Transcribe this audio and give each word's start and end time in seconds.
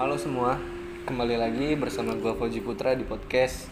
Halo 0.00 0.16
semua, 0.16 0.56
kembali 1.04 1.36
lagi 1.36 1.76
bersama 1.76 2.16
gua 2.16 2.32
Fauzi 2.32 2.64
Putra 2.64 2.96
di 2.96 3.04
podcast 3.04 3.68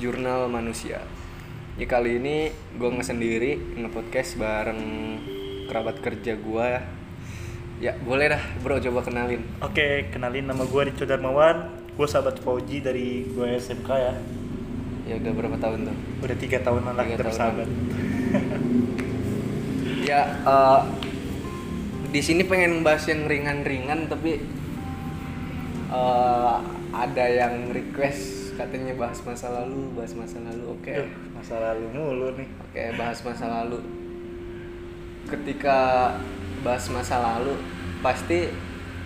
Jurnal 0.00 0.48
Manusia. 0.48 1.04
Ya 1.76 1.84
kali 1.84 2.16
ini 2.16 2.48
gue 2.80 2.88
nggak 2.88 3.04
sendiri 3.04 3.60
nge-podcast 3.76 4.40
bareng 4.40 4.80
kerabat 5.68 6.00
kerja 6.00 6.40
gua. 6.40 6.80
Ya 7.76 7.92
boleh 7.92 8.32
dah 8.32 8.40
bro 8.64 8.80
coba 8.80 9.04
kenalin. 9.04 9.44
Oke, 9.60 10.08
kenalin 10.08 10.48
nama 10.48 10.64
gue 10.64 10.80
Rico 10.80 11.04
Darmawan. 11.04 11.68
Gue 11.92 12.08
sahabat 12.08 12.40
Fauji 12.40 12.80
dari 12.80 13.28
gue 13.28 13.60
SMK 13.60 13.90
ya. 14.00 14.16
Ya 15.04 15.20
udah 15.20 15.32
berapa 15.36 15.60
tahun 15.60 15.92
tuh? 15.92 15.96
Udah 16.24 16.36
tiga 16.40 16.56
tahunan 16.64 16.96
lah 16.96 17.04
kita 17.04 17.20
bersahabat. 17.20 17.68
Ya 20.08 20.40
eh, 20.40 20.80
di 22.08 22.24
sini 22.24 22.48
pengen 22.48 22.80
bahas 22.80 23.04
yang 23.04 23.28
ringan-ringan 23.28 24.08
tapi 24.08 24.55
eh, 25.90 26.56
ada 26.96 27.24
yang 27.28 27.70
request 27.70 28.54
katanya 28.56 28.96
bahas 28.96 29.20
masa 29.22 29.52
lalu, 29.52 29.92
bahas 29.92 30.16
masa 30.16 30.40
lalu. 30.40 30.64
Oke. 30.72 30.92
Duh, 30.96 31.10
masa 31.36 31.54
lalu 31.60 31.84
mulu 31.92 32.28
nih. 32.40 32.48
Oke, 32.64 32.82
bahas 32.96 33.18
masa 33.20 33.46
lalu. 33.46 33.78
Ketika 35.28 35.78
bahas 36.64 36.86
masa 36.88 37.20
lalu, 37.20 37.54
pasti 38.00 38.48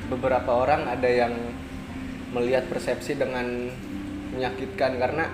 beberapa 0.07 0.51
orang 0.55 0.87
ada 0.87 1.07
yang 1.11 1.35
melihat 2.31 2.67
persepsi 2.71 3.19
dengan 3.19 3.71
menyakitkan 4.31 4.97
karena 5.03 5.27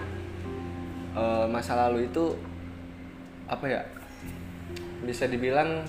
eh, 1.13 1.47
masa 1.53 1.77
lalu 1.87 2.09
itu 2.09 2.35
apa 3.47 3.65
ya? 3.69 3.83
Bisa 5.05 5.29
dibilang 5.29 5.85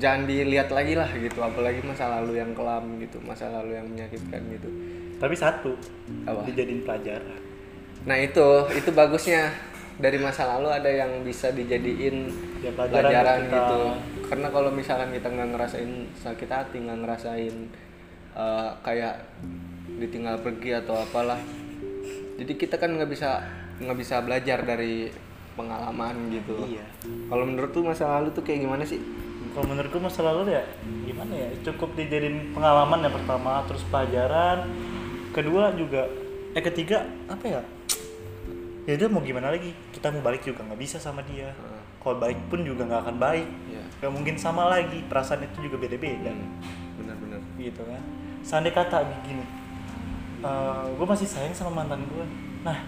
jangan 0.00 0.24
dilihat 0.24 0.72
lagi 0.72 0.96
lah 0.96 1.06
gitu, 1.12 1.38
apalagi 1.44 1.84
masa 1.84 2.08
lalu 2.08 2.40
yang 2.40 2.56
kelam 2.56 2.96
gitu, 2.98 3.20
masa 3.20 3.52
lalu 3.52 3.76
yang 3.76 3.86
menyakitkan 3.86 4.40
gitu. 4.48 4.68
Tapi 5.20 5.34
satu, 5.36 5.76
Apa? 6.24 6.48
dijadiin 6.48 6.80
pelajaran. 6.82 7.38
Nah 8.08 8.16
itu, 8.16 8.48
itu 8.72 8.90
bagusnya 8.96 9.52
dari 10.00 10.16
masa 10.16 10.48
lalu 10.56 10.72
ada 10.72 10.88
yang 10.88 11.20
bisa 11.20 11.52
dijadiin 11.52 12.48
Ya, 12.64 12.72
pelajaran 12.72 13.12
pelajaran, 13.12 13.38
kita. 13.44 13.56
gitu. 13.56 13.80
Karena 14.32 14.48
kalau 14.48 14.70
misalkan 14.72 15.12
kita 15.12 15.28
nggak 15.28 15.48
ngerasain 15.52 15.92
sakit 16.16 16.48
hati, 16.48 16.76
nggak 16.80 16.98
ngerasain 17.04 17.54
eh, 18.32 18.70
kayak 18.80 19.14
ditinggal 20.00 20.40
pergi 20.40 20.80
atau 20.80 20.96
apalah, 20.96 21.36
jadi 22.40 22.52
kita 22.56 22.80
kan 22.80 22.96
nggak 22.96 23.10
bisa 23.12 23.44
nggak 23.80 23.98
bisa 24.00 24.24
belajar 24.24 24.64
dari 24.64 25.12
pengalaman 25.56 26.32
gitu. 26.32 26.56
Iya. 26.64 26.84
Kalau 27.28 27.44
menurut 27.44 27.68
tuh 27.72 27.84
masa 27.84 28.08
lalu 28.16 28.32
tuh 28.32 28.40
kayak 28.40 28.64
gimana 28.64 28.84
sih? 28.84 29.00
Kalau 29.50 29.66
menurut 29.66 29.90
gue 29.90 30.02
masa 30.02 30.20
lalu 30.22 30.54
ya 30.54 30.62
gimana 31.04 31.32
ya? 31.34 31.48
Cukup 31.66 31.98
dijadiin 31.98 32.54
pengalaman 32.54 33.02
yang 33.02 33.14
pertama, 33.14 33.66
terus 33.66 33.82
pelajaran. 33.90 34.70
Kedua 35.34 35.74
juga, 35.74 36.06
eh 36.54 36.62
ketiga 36.62 37.06
apa 37.26 37.44
ya? 37.46 37.62
Ya 38.88 38.92
udah 38.96 39.08
mau 39.10 39.22
gimana 39.22 39.52
lagi? 39.52 39.74
Kita 39.90 40.10
mau 40.10 40.22
balik 40.22 40.46
juga 40.46 40.62
nggak 40.66 40.80
bisa 40.80 40.96
sama 41.02 41.22
dia. 41.26 41.50
Heeh. 41.50 41.82
Kalau 42.00 42.16
baik 42.16 42.38
pun 42.48 42.62
juga 42.62 42.86
nggak 42.86 43.02
akan 43.06 43.16
baik. 43.20 43.48
Gak 44.00 44.08
mungkin 44.08 44.40
sama 44.40 44.72
lagi. 44.72 45.04
Perasaan 45.04 45.44
itu 45.44 45.68
juga 45.68 45.76
beda-beda. 45.76 46.32
Benar-benar. 46.96 47.40
gitu 47.60 47.84
kan 47.84 48.00
seandainya 48.40 48.76
kata 48.80 49.04
begini 49.04 49.44
gue 50.96 51.06
masih 51.06 51.28
sayang 51.28 51.52
sama 51.52 51.84
mantan 51.84 52.00
gue 52.08 52.24
nah 52.64 52.78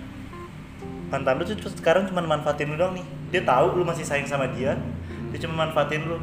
mantan 1.13 1.37
lu 1.37 1.45
tuh 1.45 1.57
tuh 1.61 1.73
sekarang 1.77 2.09
cuma 2.09 2.25
manfaatin 2.25 2.73
lu 2.73 2.77
doang 2.81 2.97
nih 2.97 3.05
dia 3.29 3.43
tahu 3.45 3.77
lu 3.77 3.85
masih 3.85 4.05
sayang 4.05 4.25
sama 4.25 4.49
dia 4.49 4.81
dia 5.29 5.39
cuma 5.45 5.69
manfaatin 5.69 6.09
lu 6.09 6.17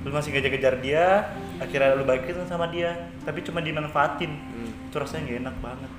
lu 0.00 0.08
masih 0.08 0.30
ngejar-ngejar 0.30 0.80
dia 0.80 1.28
akhirnya 1.56 1.92
lu 1.92 2.04
baikin 2.04 2.32
sama 2.44 2.66
dia 2.66 2.94
tapi 3.20 3.40
cuma 3.40 3.60
dimanfaatin 3.60 4.32
Hmm. 4.32 4.72
itu 4.86 4.96
rasanya 4.96 5.22
gak 5.26 5.38
enak 5.40 5.56
banget 5.60 5.92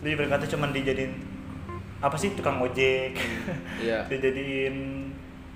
lu 0.00 0.16
berkata 0.16 0.44
cuma 0.46 0.66
dijadiin 0.68 1.14
apa 1.98 2.16
sih 2.16 2.32
tukang 2.32 2.58
ojek 2.58 3.14
Iya. 3.78 4.02
dijadiin 4.10 5.06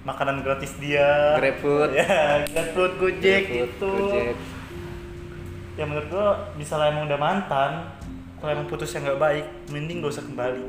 makanan 0.03 0.41
gratis 0.41 0.79
dia 0.79 1.35
GrabFood. 1.35 1.91
ya 1.93 2.47
GrabFood 2.47 2.93
Gojek 2.97 3.43
GrabFood, 3.45 3.67
itu 3.69 3.93
Gojek. 3.93 4.37
ya 5.75 5.85
menurut 5.85 6.07
gua 6.07 6.27
misalnya 6.55 6.89
emang 6.89 7.05
udah 7.05 7.19
mantan 7.19 7.73
kalau 8.37 8.51
emang 8.53 8.67
putus 8.67 8.93
yang 8.93 9.03
nggak 9.05 9.19
baik 9.19 9.47
mending 9.69 9.99
gak 9.99 10.13
usah 10.13 10.25
kembali 10.25 10.65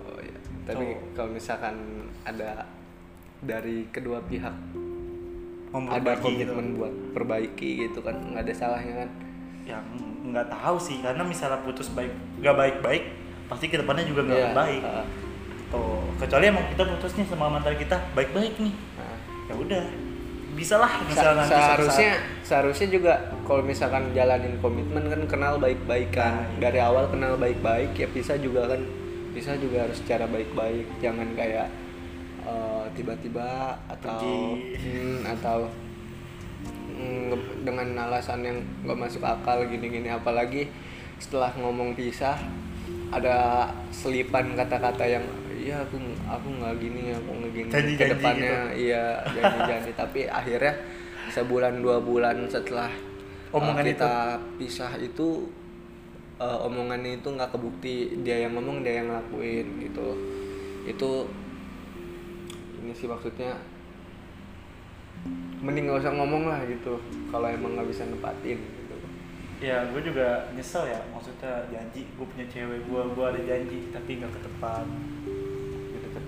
Oh 0.00 0.18
iya. 0.20 0.38
Tapi 0.62 0.84
Tuh. 0.86 1.10
kalau 1.12 1.30
misalkan 1.30 1.74
ada 2.22 2.62
dari 3.40 3.90
kedua 3.90 4.22
pihak 4.22 4.54
ada 5.70 6.12
gitu. 6.18 6.22
komitmen 6.26 6.66
buat 6.74 6.94
perbaiki 7.14 7.86
gitu 7.86 8.02
kan 8.02 8.18
nggak 8.18 8.42
ada 8.42 8.52
salahnya 8.54 8.94
kan? 9.06 9.10
Yang 9.66 9.84
nggak 10.30 10.46
tahu 10.50 10.76
sih 10.76 10.98
karena 11.00 11.22
misalnya 11.22 11.62
putus 11.62 11.88
baik 11.94 12.12
nggak 12.42 12.56
baik 12.58 12.76
baik 12.82 13.04
pasti 13.46 13.66
ke 13.66 13.78
depannya 13.78 14.04
juga 14.06 14.26
nggak 14.26 14.38
akan 14.50 14.54
baik. 14.54 14.82
uh, 14.82 15.06
tuh 15.70 16.02
kecuali 16.18 16.44
emang 16.50 16.66
kita 16.74 16.82
putusnya 16.86 17.24
sama 17.30 17.46
mantan 17.46 17.74
kita 17.78 17.96
baik 18.14 18.30
baik 18.34 18.54
nih. 18.58 18.74
Nah. 18.98 19.16
ya 19.50 19.54
udah 19.54 19.82
bisa 20.50 20.76
lah 20.82 20.90
Sa- 20.90 21.06
misalnya 21.06 21.34
nanti 21.46 21.54
suatu 21.54 21.62
seharusnya 21.62 22.10
saat- 22.10 22.26
seharusnya 22.42 22.88
juga 22.90 23.12
kalau 23.46 23.62
misalkan 23.62 24.02
jalanin 24.10 24.54
komitmen 24.58 25.06
kan 25.06 25.22
kenal 25.30 25.54
baik-baik 25.62 26.10
kan. 26.10 26.34
Nah, 26.34 26.46
iya. 26.50 26.58
dari 26.58 26.78
awal 26.82 27.06
kenal 27.06 27.38
baik-baik 27.38 27.94
ya 27.94 28.10
bisa 28.10 28.34
juga 28.34 28.66
kan 28.66 28.82
bisa 29.30 29.54
juga 29.56 29.86
harus 29.86 30.02
secara 30.02 30.26
baik-baik. 30.26 30.86
Jangan 30.98 31.38
kayak 31.38 31.70
eh, 32.44 32.84
tiba-tiba 32.96 33.76
atau 33.88 34.56
hmm, 34.56 35.26
atau 35.38 35.68
mm, 36.94 37.64
dengan 37.64 38.08
alasan 38.08 38.44
yang 38.44 38.58
nggak 38.84 38.98
masuk 38.98 39.24
akal 39.24 39.64
gini-gini 39.64 40.10
apalagi 40.12 40.68
setelah 41.20 41.52
ngomong 41.60 41.92
pisah 41.92 42.40
ada 43.10 43.68
selipan 43.90 44.54
kata-kata 44.54 45.04
yang 45.04 45.24
iya 45.60 45.84
aku 45.84 46.00
aku 46.24 46.48
nggak 46.56 46.74
gini 46.80 47.02
aku 47.12 47.30
nggak 47.36 47.52
gini. 47.52 47.68
Janji-janji 47.68 48.10
ke 48.10 48.14
depannya 48.16 48.56
gitu. 48.72 48.88
iya 48.88 49.04
janji-janji. 49.28 49.90
Tapi 49.92 50.20
akhirnya 50.24 50.74
sebulan 51.30 51.84
dua 51.84 52.00
bulan 52.00 52.48
setelah 52.48 52.88
uh, 53.52 53.56
Omongan 53.60 53.84
kita 53.84 54.14
pisah 54.56 54.92
itu 54.98 55.46
uh, 56.40 56.64
omongannya 56.64 57.20
itu 57.20 57.28
nggak 57.28 57.52
kebukti. 57.52 58.24
Dia 58.24 58.48
yang 58.48 58.56
ngomong 58.56 58.80
dia 58.80 59.04
yang 59.04 59.12
ngelakuin 59.12 59.66
gitu. 59.84 60.08
Itu 60.88 61.28
ini 62.80 62.92
sih 62.96 63.06
maksudnya 63.06 63.56
mending 65.60 65.92
nggak 65.92 66.00
usah 66.00 66.12
ngomong 66.16 66.48
lah 66.48 66.64
gitu 66.64 66.96
kalau 67.28 67.44
emang 67.44 67.76
nggak 67.76 67.88
bisa 67.92 68.08
nepatin 68.08 68.56
gitu. 68.56 68.96
Ya 69.60 69.84
gue 69.92 70.00
juga 70.00 70.48
nyesel 70.56 70.88
ya 70.88 71.00
maksudnya 71.12 71.68
janji 71.68 72.08
gue 72.08 72.26
punya 72.26 72.46
cewek 72.48 72.80
gue 72.88 73.02
gue 73.12 73.24
ada 73.28 73.40
janji 73.44 73.78
tapi 73.92 74.10
nggak 74.16 74.32
ketepat 74.40 74.86
gitu 75.92 76.08
kan. 76.16 76.24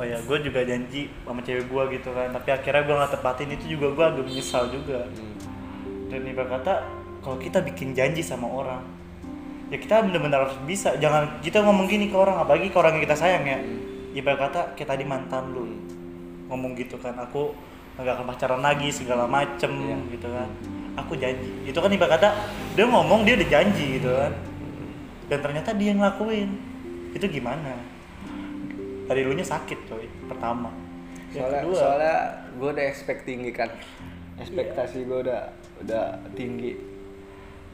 Oh 0.00 0.04
ya 0.08 0.16
gue 0.16 0.38
juga 0.40 0.60
janji 0.64 1.12
sama 1.28 1.44
cewek 1.44 1.68
gue 1.68 1.82
gitu 2.00 2.08
kan 2.16 2.32
tapi 2.32 2.48
akhirnya 2.56 2.82
gue 2.88 2.96
nggak 2.96 3.12
tepatin 3.20 3.48
itu 3.52 3.64
juga 3.76 3.86
gue 3.92 4.04
agak 4.16 4.24
menyesal 4.24 4.64
juga. 4.72 5.04
Hmm. 5.04 5.32
dan 6.08 6.30
ibarat 6.30 6.62
kata 6.62 6.74
kalau 7.20 7.36
kita 7.42 7.58
bikin 7.60 7.92
janji 7.92 8.22
sama 8.22 8.46
orang 8.46 8.80
ya 9.68 9.76
kita 9.80 10.04
benar-benar 10.04 10.48
harus 10.48 10.56
bisa. 10.64 10.96
Jangan 10.96 11.44
kita 11.44 11.60
ngomong 11.60 11.84
gini 11.88 12.08
ke 12.08 12.16
orang 12.16 12.40
apalagi 12.40 12.72
ke 12.72 12.76
orang 12.80 12.96
yang 12.96 13.04
kita 13.04 13.16
sayang 13.16 13.44
ya 13.44 13.58
ibarat 14.14 14.38
kata 14.48 14.60
kayak 14.78 14.88
tadi 14.94 15.04
mantan 15.04 15.50
lu 15.50 15.66
ngomong 16.46 16.78
gitu 16.78 16.96
kan 17.02 17.18
aku 17.18 17.50
nggak 17.94 18.14
akan 18.14 18.26
pacaran 18.34 18.62
lagi 18.62 18.90
segala 18.90 19.26
macem 19.26 19.70
Iya. 19.70 19.98
gitu 20.18 20.26
kan. 20.30 20.48
Aku 20.94 21.14
janji. 21.18 21.50
Itu 21.66 21.78
kan 21.78 21.90
ibarat 21.90 22.18
kata 22.18 22.28
dia 22.74 22.86
ngomong 22.86 23.22
dia 23.26 23.34
udah 23.38 23.48
janji 23.50 23.98
gitu 23.98 24.10
kan. 24.10 24.32
Dan 25.30 25.38
ternyata 25.42 25.70
dia 25.74 25.94
yang 25.94 26.02
ngelakuin. 26.02 26.50
Itu 27.14 27.26
gimana? 27.30 27.74
Dari 29.06 29.20
lu 29.22 29.34
nya 29.34 29.46
sakit 29.46 29.78
coy 29.86 30.06
pertama. 30.26 30.70
Yang 31.30 31.38
soalnya 31.38 31.60
kedua. 31.62 31.78
soalnya 31.78 32.16
gue 32.58 32.68
udah 32.74 32.84
expect 32.86 33.20
tinggi 33.26 33.50
kan. 33.54 33.70
Ekspektasi 34.42 35.06
gue 35.06 35.18
udah 35.30 35.42
udah 35.86 36.06
tinggi. 36.34 36.74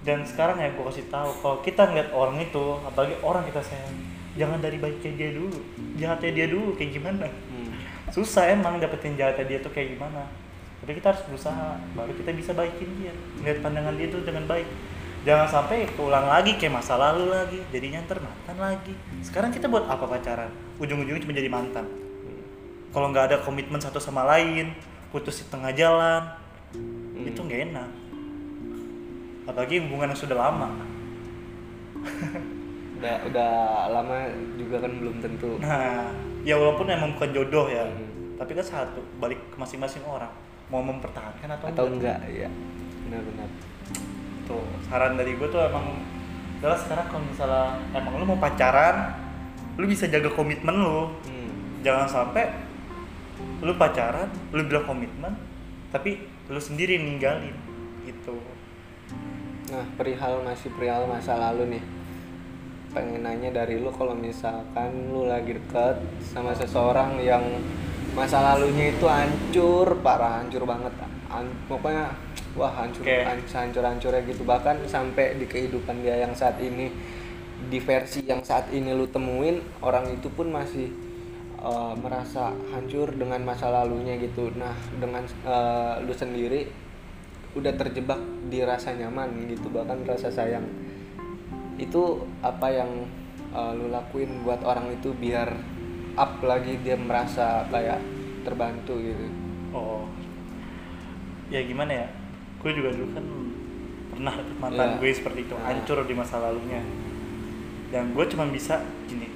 Dan 0.00 0.25
sekarang 0.25 0.60
ya 0.60 0.72
gue 0.72 0.84
kasih 0.84 1.08
tahu 1.08 1.28
kalau 1.40 1.56
kita 1.60 1.88
ngeliat 1.88 2.12
orang 2.12 2.40
itu 2.40 2.64
apalagi 2.84 3.16
orang 3.20 3.44
kita 3.44 3.60
sayang 3.64 3.93
jangan 4.38 4.59
dari 4.62 4.79
baiknya 4.79 5.12
dia 5.17 5.31
dulu. 5.35 5.59
Jahatnya 5.99 6.31
dia 6.31 6.47
dulu 6.50 6.75
kayak 6.79 6.91
gimana? 6.94 7.27
Hmm. 7.27 7.73
susah 8.11 8.50
emang 8.50 8.82
dapetin 8.82 9.15
jahatnya 9.15 9.47
dia 9.47 9.59
tuh 9.62 9.71
kayak 9.71 9.94
gimana. 9.94 10.27
Tapi 10.82 10.99
kita 10.99 11.15
harus 11.15 11.23
berusaha 11.31 11.79
baru 11.94 12.12
kita 12.15 12.31
bisa 12.35 12.50
baikin 12.55 12.91
dia. 12.99 13.15
Ngeliat 13.38 13.59
pandangan 13.62 13.94
dia 13.94 14.09
tuh 14.11 14.23
dengan 14.27 14.44
baik. 14.50 14.67
Jangan 15.21 15.47
sampai 15.47 15.85
keulang 15.94 16.27
lagi 16.27 16.56
kayak 16.56 16.81
masa 16.81 16.97
lalu 16.97 17.29
lagi 17.29 17.61
jadinya 17.71 18.00
ntar 18.09 18.19
mantan 18.19 18.56
lagi. 18.56 18.94
Sekarang 19.23 19.53
kita 19.53 19.69
buat 19.69 19.87
apa 19.87 20.09
pacaran? 20.09 20.50
Ujung-ujungnya 20.81 21.23
cuma 21.23 21.37
jadi 21.37 21.50
mantan. 21.53 21.87
Kalau 22.91 23.06
nggak 23.15 23.25
ada 23.31 23.37
komitmen 23.44 23.79
satu 23.79 24.03
sama 24.03 24.27
lain 24.27 24.75
putus 25.15 25.44
di 25.44 25.47
tengah 25.47 25.71
jalan 25.71 26.35
itu 27.23 27.37
nggak 27.37 27.61
enak. 27.71 27.91
Apalagi 29.47 29.82
hubungan 29.82 30.11
yang 30.11 30.19
sudah 30.19 30.37
lama 30.38 30.69
udah 33.00 33.17
udah 33.32 33.52
lama 33.88 34.29
juga 34.61 34.85
kan 34.85 34.93
belum 34.93 35.17
tentu. 35.25 35.56
Nah 35.56 36.12
ya 36.44 36.61
walaupun 36.61 36.87
emang 36.93 37.17
bukan 37.17 37.32
jodoh 37.32 37.67
ya 37.73 37.88
Hmm. 37.88 38.37
tapi 38.37 38.56
kan 38.56 38.64
satu 38.64 39.00
balik 39.17 39.41
ke 39.49 39.56
masing-masing 39.56 40.05
orang. 40.05 40.29
Mau 40.69 40.85
mempertahankan 40.85 41.49
atau, 41.49 41.67
atau 41.73 41.85
enggak. 41.88 42.20
ya 42.29 42.47
benar-benar 43.08 43.49
gitu 44.50 44.61
saran 44.87 45.19
dari 45.19 45.35
gue 45.35 45.49
tuh 45.50 45.58
emang 45.62 45.99
adalah 46.61 46.79
sekarang 46.79 47.06
kalau 47.11 47.25
misalnya 47.26 47.67
emang 47.97 48.12
lu 48.20 48.25
mau 48.29 48.38
pacaran 48.38 49.17
lu 49.81 49.88
bisa 49.88 50.06
jaga 50.06 50.29
komitmen 50.31 50.76
lu. 50.76 51.08
Hmm. 51.25 51.50
jangan 51.81 52.06
sampai 52.06 52.53
lu 53.64 53.73
pacaran 53.81 54.29
lu 54.53 54.61
bilang 54.69 54.85
komitmen 54.85 55.32
tapi 55.91 56.23
lu 56.50 56.61
sendiri 56.61 57.00
ninggalin 57.00 57.55
gitu. 58.06 58.37
Nah, 59.70 59.87
perihal 59.94 60.43
masih 60.43 60.70
perihal 60.75 61.06
masa 61.06 61.38
lalu 61.38 61.79
nih. 61.79 61.82
Pengen 62.90 63.22
nanya 63.22 63.54
dari 63.54 63.78
lu 63.78 63.94
kalau 63.94 64.19
misalkan 64.19 65.14
lu 65.14 65.31
lagi 65.31 65.54
deket 65.54 66.02
sama 66.26 66.50
seseorang 66.50 67.22
yang 67.22 67.42
masa 68.19 68.42
lalunya 68.42 68.90
itu 68.90 69.06
hancur, 69.06 69.94
parah 70.02 70.42
hancur 70.42 70.66
banget. 70.66 70.90
An- 71.31 71.54
pokoknya 71.70 72.10
wah 72.58 72.75
hancur 72.75 73.06
Oke. 73.06 73.22
hancur 73.54 73.87
hancurnya 73.87 74.26
gitu 74.26 74.42
bahkan 74.42 74.75
sampai 74.90 75.38
di 75.38 75.46
kehidupan 75.46 76.02
dia 76.02 76.19
yang 76.19 76.34
saat 76.34 76.58
ini 76.58 76.90
di 77.70 77.78
versi 77.78 78.26
yang 78.26 78.42
saat 78.42 78.66
ini 78.75 78.90
lu 78.90 79.06
temuin 79.06 79.62
orang 79.86 80.10
itu 80.10 80.26
pun 80.34 80.50
masih 80.50 80.90
uh, 81.62 81.94
merasa 81.94 82.50
hancur 82.75 83.14
dengan 83.14 83.38
masa 83.46 83.70
lalunya 83.70 84.19
gitu. 84.19 84.50
Nah, 84.58 84.75
dengan 84.98 85.22
uh, 85.46 86.02
lu 86.02 86.10
sendiri 86.10 86.66
udah 87.54 87.75
terjebak 87.75 88.19
di 88.46 88.62
rasa 88.62 88.94
nyaman 88.94 89.46
gitu 89.50 89.70
bahkan 89.70 90.02
rasa 90.06 90.31
sayang 90.31 90.62
itu 91.81 92.29
apa 92.44 92.69
yang 92.69 93.09
uh, 93.56 93.73
lu 93.73 93.88
lakuin 93.88 94.44
buat 94.44 94.61
orang 94.61 94.93
itu 94.93 95.17
biar 95.17 95.49
up 96.15 96.44
lagi 96.44 96.77
dia 96.85 97.00
merasa 97.00 97.65
kayak 97.73 97.99
terbantu 98.44 99.00
gitu? 99.00 99.27
Oh. 99.73 100.05
Ya 101.49 101.65
gimana 101.65 102.05
ya? 102.05 102.09
Gue 102.61 102.77
juga 102.77 102.93
dulu 102.93 103.17
kan 103.17 103.25
pernah 104.12 104.35
mantan 104.61 104.99
Iya. 104.99 105.00
gue 105.00 105.11
seperti 105.17 105.41
itu 105.49 105.55
hancur 105.56 106.05
di 106.05 106.15
masa 106.15 106.37
lalunya. 106.37 106.85
Dan 107.88 108.12
gue 108.12 108.25
cuma 108.29 108.44
bisa 108.47 108.85
gini 109.09 109.27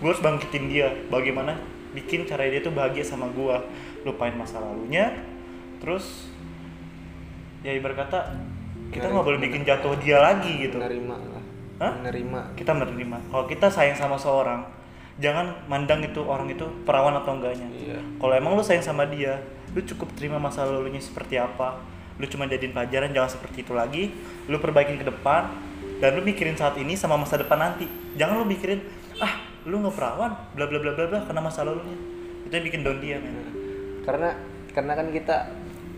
gue 0.00 0.08
harus 0.08 0.24
bangkitin 0.24 0.64
dia. 0.72 0.88
Bagaimana 1.12 1.60
bikin 1.92 2.24
cara 2.24 2.48
dia 2.48 2.64
tuh 2.64 2.72
bahagia 2.72 3.04
sama 3.04 3.28
gue. 3.30 3.56
Lupain 4.08 4.32
masa 4.34 4.58
lalunya 4.58 5.12
terus 5.82 6.30
ya 7.66 7.74
ibarat 7.74 8.06
kata 8.06 8.38
kita 8.94 9.10
nggak 9.10 9.26
boleh 9.26 9.40
bikin 9.42 9.62
jatuh 9.66 9.94
dia 10.00 10.18
lagi 10.18 10.66
gitu. 10.66 10.78
Menerima 10.80 11.31
Hah? 11.80 11.92
menerima. 12.02 12.40
Kita 12.58 12.72
menerima. 12.76 13.16
Kalau 13.32 13.44
kita 13.48 13.66
sayang 13.72 13.96
sama 13.96 14.16
seorang 14.18 14.82
jangan 15.20 15.68
mandang 15.68 16.00
itu 16.00 16.24
orang 16.24 16.48
itu 16.48 16.64
perawan 16.88 17.12
atau 17.20 17.36
enggaknya. 17.36 17.68
Iya. 17.68 17.98
kalau 18.16 18.32
emang 18.32 18.56
lu 18.56 18.64
sayang 18.64 18.80
sama 18.80 19.04
dia 19.04 19.44
lu 19.72 19.80
cukup 19.84 20.08
terima 20.16 20.36
masa 20.36 20.64
lalunya 20.68 21.00
seperti 21.00 21.40
apa. 21.40 21.80
Lu 22.20 22.28
cuma 22.28 22.44
jadiin 22.44 22.76
pelajaran 22.76 23.12
jangan 23.12 23.30
seperti 23.32 23.64
itu 23.64 23.72
lagi. 23.72 24.12
Lu 24.48 24.60
perbaikin 24.60 25.00
ke 25.00 25.04
depan 25.08 25.48
dan 26.00 26.16
lu 26.16 26.20
mikirin 26.20 26.56
saat 26.56 26.76
ini 26.76 26.92
sama 26.96 27.16
masa 27.16 27.40
depan 27.40 27.56
nanti. 27.56 27.88
Jangan 28.20 28.40
lu 28.40 28.44
mikirin 28.44 28.84
ah 29.20 29.40
lu 29.64 29.80
nggak 29.80 29.96
perawan 29.96 30.32
bla 30.52 30.64
bla 30.68 30.78
bla 30.80 30.92
bla 30.92 31.04
bla 31.08 31.18
karena 31.24 31.40
masa 31.40 31.64
lalunya. 31.64 31.96
Itu 32.44 32.52
yang 32.52 32.64
bikin 32.68 32.80
down 32.84 32.98
dia 33.00 33.16
men. 33.16 33.36
Karena 34.04 34.36
karena 34.72 34.92
kan 34.96 35.08
kita 35.08 35.36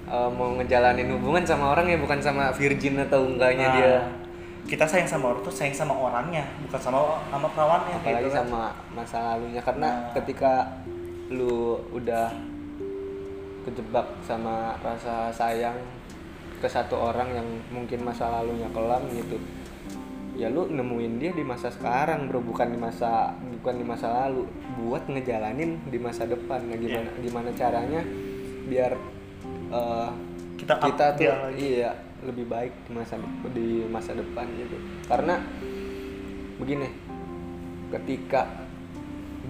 uh, 0.07 0.31
mau 0.31 0.55
ngejalanin 0.59 1.11
hubungan 1.19 1.43
sama 1.47 1.75
orang 1.75 1.91
ya 1.91 1.99
bukan 1.99 2.19
sama 2.23 2.51
virgin 2.55 2.99
atau 3.01 3.27
enggaknya 3.27 3.67
Nah, 3.71 3.75
dia 3.75 3.95
kita 4.65 4.85
sayang 4.89 5.09
sama 5.09 5.33
orang 5.33 5.43
tuh 5.45 5.53
sayang 5.53 5.77
sama 5.77 5.93
orangnya 5.93 6.45
bukan 6.65 6.81
sama 6.81 7.21
sama 7.29 7.49
perawannya 7.53 7.95
apalagi 8.01 8.25
gitu 8.25 8.33
kan. 8.33 8.47
sama 8.49 8.63
masa 8.97 9.19
lalunya 9.21 9.61
karena 9.61 9.89
Nah. 9.93 10.13
ketika 10.17 10.53
lu 11.29 11.77
udah 11.93 12.33
kejebak 13.65 14.07
sama 14.25 14.77
rasa 14.81 15.33
sayang 15.33 15.77
ke 16.61 16.69
satu 16.69 16.97
orang 16.97 17.29
yang 17.33 17.49
mungkin 17.69 18.05
masa 18.05 18.29
lalunya 18.29 18.69
kelam 18.73 19.05
gitu 19.13 19.37
ya 20.35 20.51
lu 20.51 20.67
nemuin 20.67 21.23
dia 21.23 21.31
di 21.31 21.47
masa 21.47 21.71
sekarang 21.71 22.27
bro. 22.27 22.43
Bukan 22.43 22.75
di 22.75 22.79
masa 22.79 23.39
bukan 23.39 23.75
di 23.79 23.87
masa 23.87 24.11
lalu. 24.11 24.45
Buat 24.83 25.07
ngejalanin 25.07 25.87
di 25.89 25.99
masa 26.03 26.27
depan. 26.27 26.59
Nah 26.67 26.75
gimana 26.75 27.11
gimana 27.23 27.49
caranya 27.55 28.03
biar 28.67 28.93
eh, 29.71 30.11
Kita 30.55 30.81
kita 30.81 31.07
tuh 31.19 31.51
iya 31.59 31.93
lebih 32.25 32.49
baik 32.49 32.73
di 32.89 32.93
masa 32.97 33.15
di 33.53 33.69
masa 33.87 34.13
depan 34.17 34.49
gitu. 34.57 34.77
Karena 35.07 35.41
begini 36.59 36.89
ketika 37.93 38.65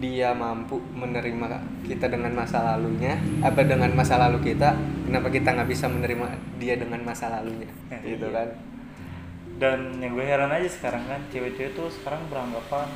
dia 0.02 0.34
mampu 0.34 0.82
menerima 0.92 1.62
kita 1.86 2.10
dengan 2.10 2.34
masa 2.34 2.74
lalunya 2.74 3.14
apa 3.40 3.62
dengan 3.62 3.94
masa 3.94 4.18
lalu 4.18 4.52
kita 4.52 4.74
kenapa 5.06 5.30
kita 5.30 5.54
nggak 5.54 5.70
bisa 5.70 5.86
menerima 5.86 6.26
dia 6.58 6.74
dengan 6.74 7.00
masa 7.06 7.30
lalunya? 7.30 7.70
Ya, 7.88 7.98
gitu 8.02 8.26
iya. 8.28 8.36
kan? 8.42 8.48
Dan 9.54 10.02
yang 10.02 10.18
gue 10.18 10.26
heran 10.26 10.50
aja 10.50 10.66
sekarang 10.66 11.06
kan 11.06 11.22
cewek-cewek 11.30 11.78
tuh 11.78 11.86
sekarang 11.86 12.26
beranggapan 12.26 12.90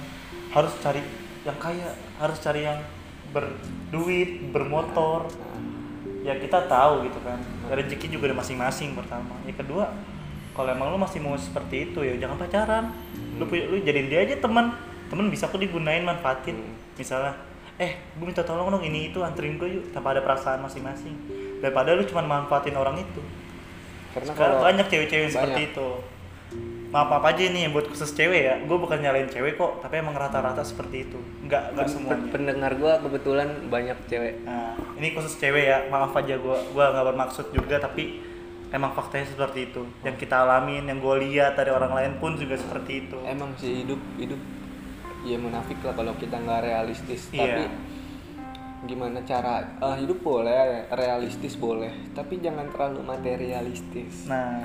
harus 0.50 0.74
cari 0.82 1.02
yang 1.46 1.58
kaya 1.62 1.94
harus 2.18 2.38
cari 2.42 2.66
yang 2.66 2.82
berduit 3.30 4.50
bermotor. 4.50 5.30
Nah, 5.30 5.57
ya 6.28 6.36
kita 6.36 6.68
tahu 6.68 7.08
gitu 7.08 7.16
kan. 7.24 7.40
Rezeki 7.72 8.06
juga 8.12 8.28
ada 8.28 8.36
masing-masing 8.36 8.92
pertama. 8.92 9.32
Yang 9.48 9.64
kedua 9.64 9.88
kalau 10.52 10.68
emang 10.68 10.92
lu 10.92 11.00
masih 11.00 11.24
mau 11.24 11.32
seperti 11.40 11.88
itu 11.88 12.04
ya 12.04 12.12
jangan 12.20 12.36
pacaran. 12.36 12.84
Lu 13.40 13.48
punya 13.48 13.64
lu 13.64 13.80
jadiin 13.80 14.12
dia 14.12 14.20
aja 14.28 14.36
teman. 14.36 14.76
Teman 15.08 15.32
bisa 15.32 15.48
kok 15.48 15.56
digunain 15.56 16.04
manfaatin. 16.04 16.60
Misalnya 17.00 17.32
eh 17.80 17.96
gue 17.96 18.26
minta 18.28 18.44
tolong 18.44 18.68
dong 18.68 18.84
ini 18.84 19.08
itu 19.08 19.24
anterin 19.24 19.56
gue 19.56 19.80
yuk 19.80 19.84
tanpa 19.96 20.12
ada 20.12 20.20
perasaan 20.20 20.60
masing-masing. 20.60 21.16
Daripada 21.64 21.96
lu 21.96 22.04
cuma 22.04 22.20
manfaatin 22.20 22.76
orang 22.76 23.00
itu. 23.00 23.24
Karena 24.12 24.28
sekarang 24.28 24.60
kalau 24.60 24.66
banyak 24.68 24.86
cewek-cewek 24.92 25.30
seperti 25.32 25.72
itu 25.72 25.88
maaf 26.88 27.20
apa 27.20 27.36
aja 27.36 27.52
nih 27.52 27.68
buat 27.68 27.84
khusus 27.92 28.16
cewek 28.16 28.42
ya. 28.48 28.54
Gue 28.64 28.80
bukan 28.80 28.96
nyalain 28.96 29.28
cewek 29.28 29.60
kok 29.60 29.84
tapi 29.84 30.00
emang 30.00 30.16
rata-rata 30.16 30.64
seperti 30.64 31.04
itu. 31.04 31.20
Nggak 31.44 31.76
nggak 31.76 31.88
semuanya. 31.88 32.26
pendengar 32.32 32.72
gua 32.80 32.96
kebetulan 33.04 33.48
banyak 33.68 33.98
cewek. 34.08 34.40
Nah 34.48 34.72
ini 34.96 35.12
khusus 35.12 35.36
cewek 35.36 35.68
ya. 35.68 35.78
Maaf 35.92 36.16
aja 36.16 36.40
gue 36.40 36.56
gue 36.72 36.84
nggak 36.84 37.06
bermaksud 37.12 37.46
juga 37.52 37.76
tapi 37.76 38.24
emang 38.72 38.96
faktanya 38.96 39.28
seperti 39.28 39.68
itu. 39.68 39.84
Yang 40.00 40.16
kita 40.24 40.48
alamin 40.48 40.88
yang 40.88 40.98
gue 41.04 41.14
lihat 41.28 41.60
dari 41.60 41.68
orang 41.68 41.92
lain 41.92 42.12
pun 42.16 42.40
juga 42.40 42.56
seperti 42.56 43.04
itu. 43.04 43.18
Emang 43.28 43.52
sih 43.60 43.84
hidup 43.84 44.00
hidup 44.16 44.40
ya 45.28 45.36
munafik 45.36 45.76
lah 45.84 45.92
kalau 45.92 46.16
kita 46.16 46.40
nggak 46.40 46.62
realistis. 46.64 47.28
Iya. 47.36 47.44
tapi 47.44 47.64
gimana 48.78 49.18
cara 49.26 49.76
eh, 49.76 49.96
hidup 50.00 50.24
boleh 50.24 50.88
realistis 50.96 51.52
boleh. 51.52 51.92
Tapi 52.16 52.40
jangan 52.40 52.72
terlalu 52.72 53.04
materialistis. 53.04 54.24
Nah 54.24 54.64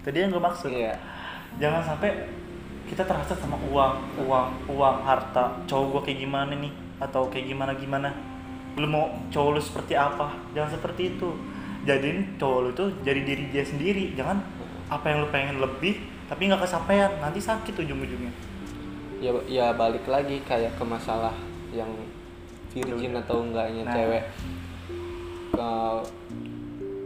tadi 0.00 0.24
yang 0.24 0.32
gue 0.32 0.40
maksud. 0.40 0.72
Iya 0.72 0.96
jangan 1.56 1.82
sampai 1.84 2.10
kita 2.84 3.02
terasa 3.02 3.32
sama 3.34 3.56
uang 3.70 3.94
uang 4.28 4.48
uang 4.70 4.96
harta. 5.02 5.56
Cowok 5.64 5.86
gue 5.88 6.00
kayak 6.10 6.18
gimana 6.28 6.52
nih? 6.52 6.72
Atau 7.00 7.26
kayak 7.32 7.48
gimana 7.48 7.72
gimana? 7.74 8.10
Lu 8.76 8.86
mau 8.86 9.08
cowok 9.30 9.50
lu 9.56 9.60
seperti 9.62 9.94
apa? 9.96 10.34
Jangan 10.52 10.70
seperti 10.76 11.16
itu. 11.16 11.30
Jadiin 11.84 12.36
cowok 12.36 12.58
lu 12.60 12.70
tuh 12.76 12.88
jadi 13.00 13.20
diri 13.24 13.44
dia 13.48 13.64
sendiri. 13.64 14.12
Jangan 14.12 14.40
apa 14.92 15.04
yang 15.08 15.24
lu 15.24 15.28
pengen 15.32 15.58
lebih 15.58 15.96
tapi 16.28 16.48
nggak 16.48 16.62
kesampaian. 16.64 17.10
Nanti 17.20 17.40
sakit 17.40 17.72
ujung-ujungnya. 17.72 18.32
Ya 19.24 19.32
ya 19.48 19.66
balik 19.72 20.04
lagi 20.04 20.44
kayak 20.44 20.76
ke 20.76 20.84
masalah 20.84 21.32
yang 21.72 21.88
virgin 22.74 23.16
atau 23.16 23.40
enggaknya 23.40 23.82
Nah. 23.88 23.94
cewek. 23.96 24.24
Eh, 25.54 25.98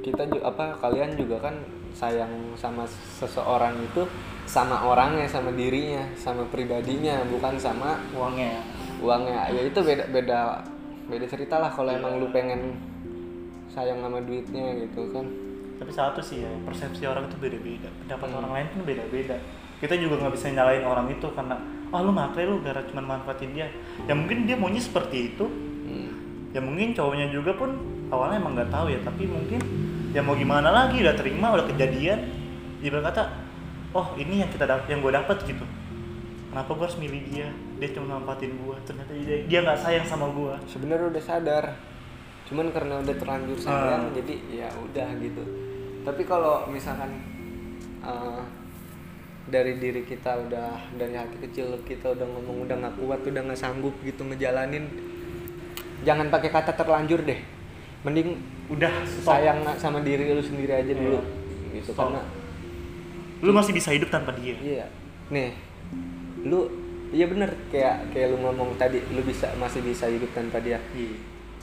kita 0.03 0.25
juga 0.27 0.49
apa 0.49 0.65
kalian 0.81 1.15
juga 1.15 1.37
kan 1.39 1.55
sayang 1.95 2.31
sama 2.55 2.87
seseorang 2.89 3.75
itu 3.83 4.03
sama 4.49 4.81
orangnya 4.81 5.29
sama 5.29 5.53
dirinya 5.53 6.09
sama 6.17 6.45
pribadinya 6.49 7.21
bukan 7.29 7.55
sama 7.61 8.01
uangnya. 8.17 8.65
uangnya. 8.99 9.53
Ya 9.55 9.63
itu 9.69 9.79
beda 9.79 10.09
beda 10.11 10.41
beda 11.07 11.27
cerita 11.29 11.61
lah 11.63 11.71
kalau 11.71 11.93
emang 11.93 12.19
lu 12.19 12.29
pengen 12.35 12.77
sayang 13.71 14.01
sama 14.03 14.19
duitnya 14.25 14.75
gitu 14.89 15.13
kan. 15.15 15.27
Tapi 15.79 15.91
satu 15.95 16.19
sih 16.19 16.43
ya 16.43 16.51
persepsi 16.67 17.07
orang 17.07 17.31
itu 17.31 17.37
beda-beda. 17.39 17.87
Pendapat 18.03 18.29
Hmm. 18.33 18.39
orang 18.43 18.53
lain 18.59 18.67
pun 18.75 18.81
beda-beda. 18.83 19.37
Kita 19.79 19.95
juga 19.95 20.27
nggak 20.27 20.35
bisa 20.35 20.51
nyalain 20.51 20.83
orang 20.83 21.07
itu 21.07 21.27
karena 21.31 21.55
ah 21.89 22.01
lu 22.03 22.11
matre 22.11 22.43
lu 22.43 22.59
gara 22.61 22.83
cuma 22.91 23.01
manfaatin 23.05 23.55
dia. 23.55 23.71
Ya 24.11 24.13
mungkin 24.19 24.45
dia 24.45 24.59
maunya 24.59 24.83
seperti 24.83 25.35
itu. 25.35 25.47
Hmm. 25.89 26.11
ya 26.53 26.61
mungkin 26.65 26.93
cowoknya 26.97 27.29
juga 27.33 27.53
pun 27.57 27.77
awalnya 28.09 28.41
emang 28.41 28.57
nggak 28.57 28.73
tahu 28.73 28.89
ya 28.93 29.01
tapi 29.05 29.25
mungkin 29.29 29.61
ya 30.15 30.21
mau 30.25 30.35
gimana 30.35 30.73
lagi 30.73 31.01
udah 31.05 31.15
terima 31.15 31.53
udah 31.53 31.67
kejadian. 31.69 32.19
Dia 32.79 32.91
berkata 32.95 33.29
oh 33.93 34.15
ini 34.17 34.45
yang 34.45 34.51
kita 34.53 34.65
dap 34.69 34.87
yang 34.89 35.01
gue 35.03 35.13
dapet 35.13 35.39
gitu. 35.45 35.65
Kenapa 36.49 36.71
gue 36.73 36.85
harus 36.89 36.99
milih 37.01 37.23
dia? 37.29 37.49
Dia 37.79 37.89
cuma 37.93 38.17
manfaatin 38.19 38.57
gue 38.57 38.77
ternyata 38.89 39.13
dia 39.13 39.45
dia 39.45 39.59
nggak 39.63 39.79
sayang 39.79 40.07
sama 40.09 40.33
gue 40.33 40.55
sebenarnya 40.71 41.07
udah 41.13 41.23
sadar. 41.23 41.65
Cuman 42.49 42.73
karena 42.73 43.05
udah 43.05 43.15
terlanjur 43.15 43.59
sayang 43.61 44.09
Ah. 44.09 44.13
jadi 44.17 44.35
ya 44.49 44.69
udah 44.73 45.09
gitu. 45.21 45.43
Tapi 46.09 46.23
kalau 46.25 46.65
misalkan 46.73 47.21
eh, 48.01 48.43
dari 49.49 49.77
diri 49.81 50.05
kita 50.05 50.45
udah 50.49 50.77
dari 50.97 51.17
hati 51.17 51.37
kecil 51.45 51.81
kita 51.85 52.13
udah 52.17 52.25
ngomong 52.25 52.69
udah 52.69 52.77
nggak 52.81 52.95
kuat 53.01 53.21
udah 53.25 53.43
nggak 53.49 53.57
sanggup 53.61 53.97
gitu 54.05 54.21
ngejalanin 54.29 54.85
jangan 56.05 56.29
pakai 56.33 56.49
kata 56.49 56.73
terlanjur 56.73 57.21
deh. 57.29 57.41
Mending 58.09 58.39
udah 58.69 58.93
stop. 59.03 59.33
sayang 59.35 59.59
sama 59.77 59.99
diri 60.01 60.29
lu 60.29 60.41
sendiri 60.41 60.73
aja 60.75 60.93
dulu 60.93 61.19
Iya. 61.19 61.79
gitu 61.79 61.91
Stop. 61.91 62.11
karena 62.11 62.23
lu 63.39 63.51
masih 63.51 63.71
bisa 63.71 63.91
hidup 63.91 64.09
tanpa 64.09 64.35
dia 64.35 64.55
iya 64.59 64.87
nih 65.29 65.55
lu 66.43 66.69
iya 67.09 67.25
bener 67.25 67.55
kayak 67.69 68.11
kayak 68.11 68.29
lu 68.29 68.41
ngomong 68.41 68.75
tadi 68.75 69.01
lu 69.09 69.23
bisa 69.23 69.49
masih 69.55 69.81
bisa 69.81 70.05
hidup 70.07 70.29
tanpa 70.31 70.59
dia 70.59 70.77
iya 70.91 71.17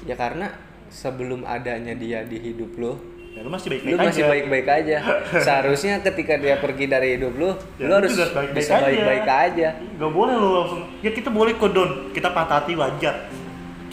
ya 0.04 0.16
karena 0.16 0.50
sebelum 0.88 1.44
adanya 1.44 1.94
dia 1.94 2.22
di 2.22 2.38
hidup 2.40 2.74
lu 2.76 2.94
ya, 3.32 3.42
lu 3.42 3.50
masih 3.50 3.68
baik-baik 3.72 3.92
lu 3.92 3.98
masih 4.00 4.24
aja. 4.24 4.32
baik-baik 4.32 4.68
aja 4.72 4.98
seharusnya 5.46 5.94
ketika 6.02 6.34
dia 6.36 6.56
pergi 6.56 6.86
dari 6.86 7.08
hidup 7.16 7.34
lu 7.36 7.50
Ya, 7.76 7.86
lu 7.86 7.94
harus 7.94 8.12
juga 8.12 8.26
baik-baik 8.32 8.56
bisa 8.56 8.74
aja. 8.74 8.86
baik-baik 8.86 9.28
aja 9.28 9.68
Gak 9.76 10.12
boleh 10.12 10.34
lu 10.34 10.50
langsung 10.56 10.82
ya 11.00 11.12
kita 11.12 11.30
boleh 11.30 11.54
kok 11.54 11.70
Don 11.70 11.92
kita 12.12 12.30
patah 12.30 12.58
hati 12.60 12.74
wajar 12.74 13.16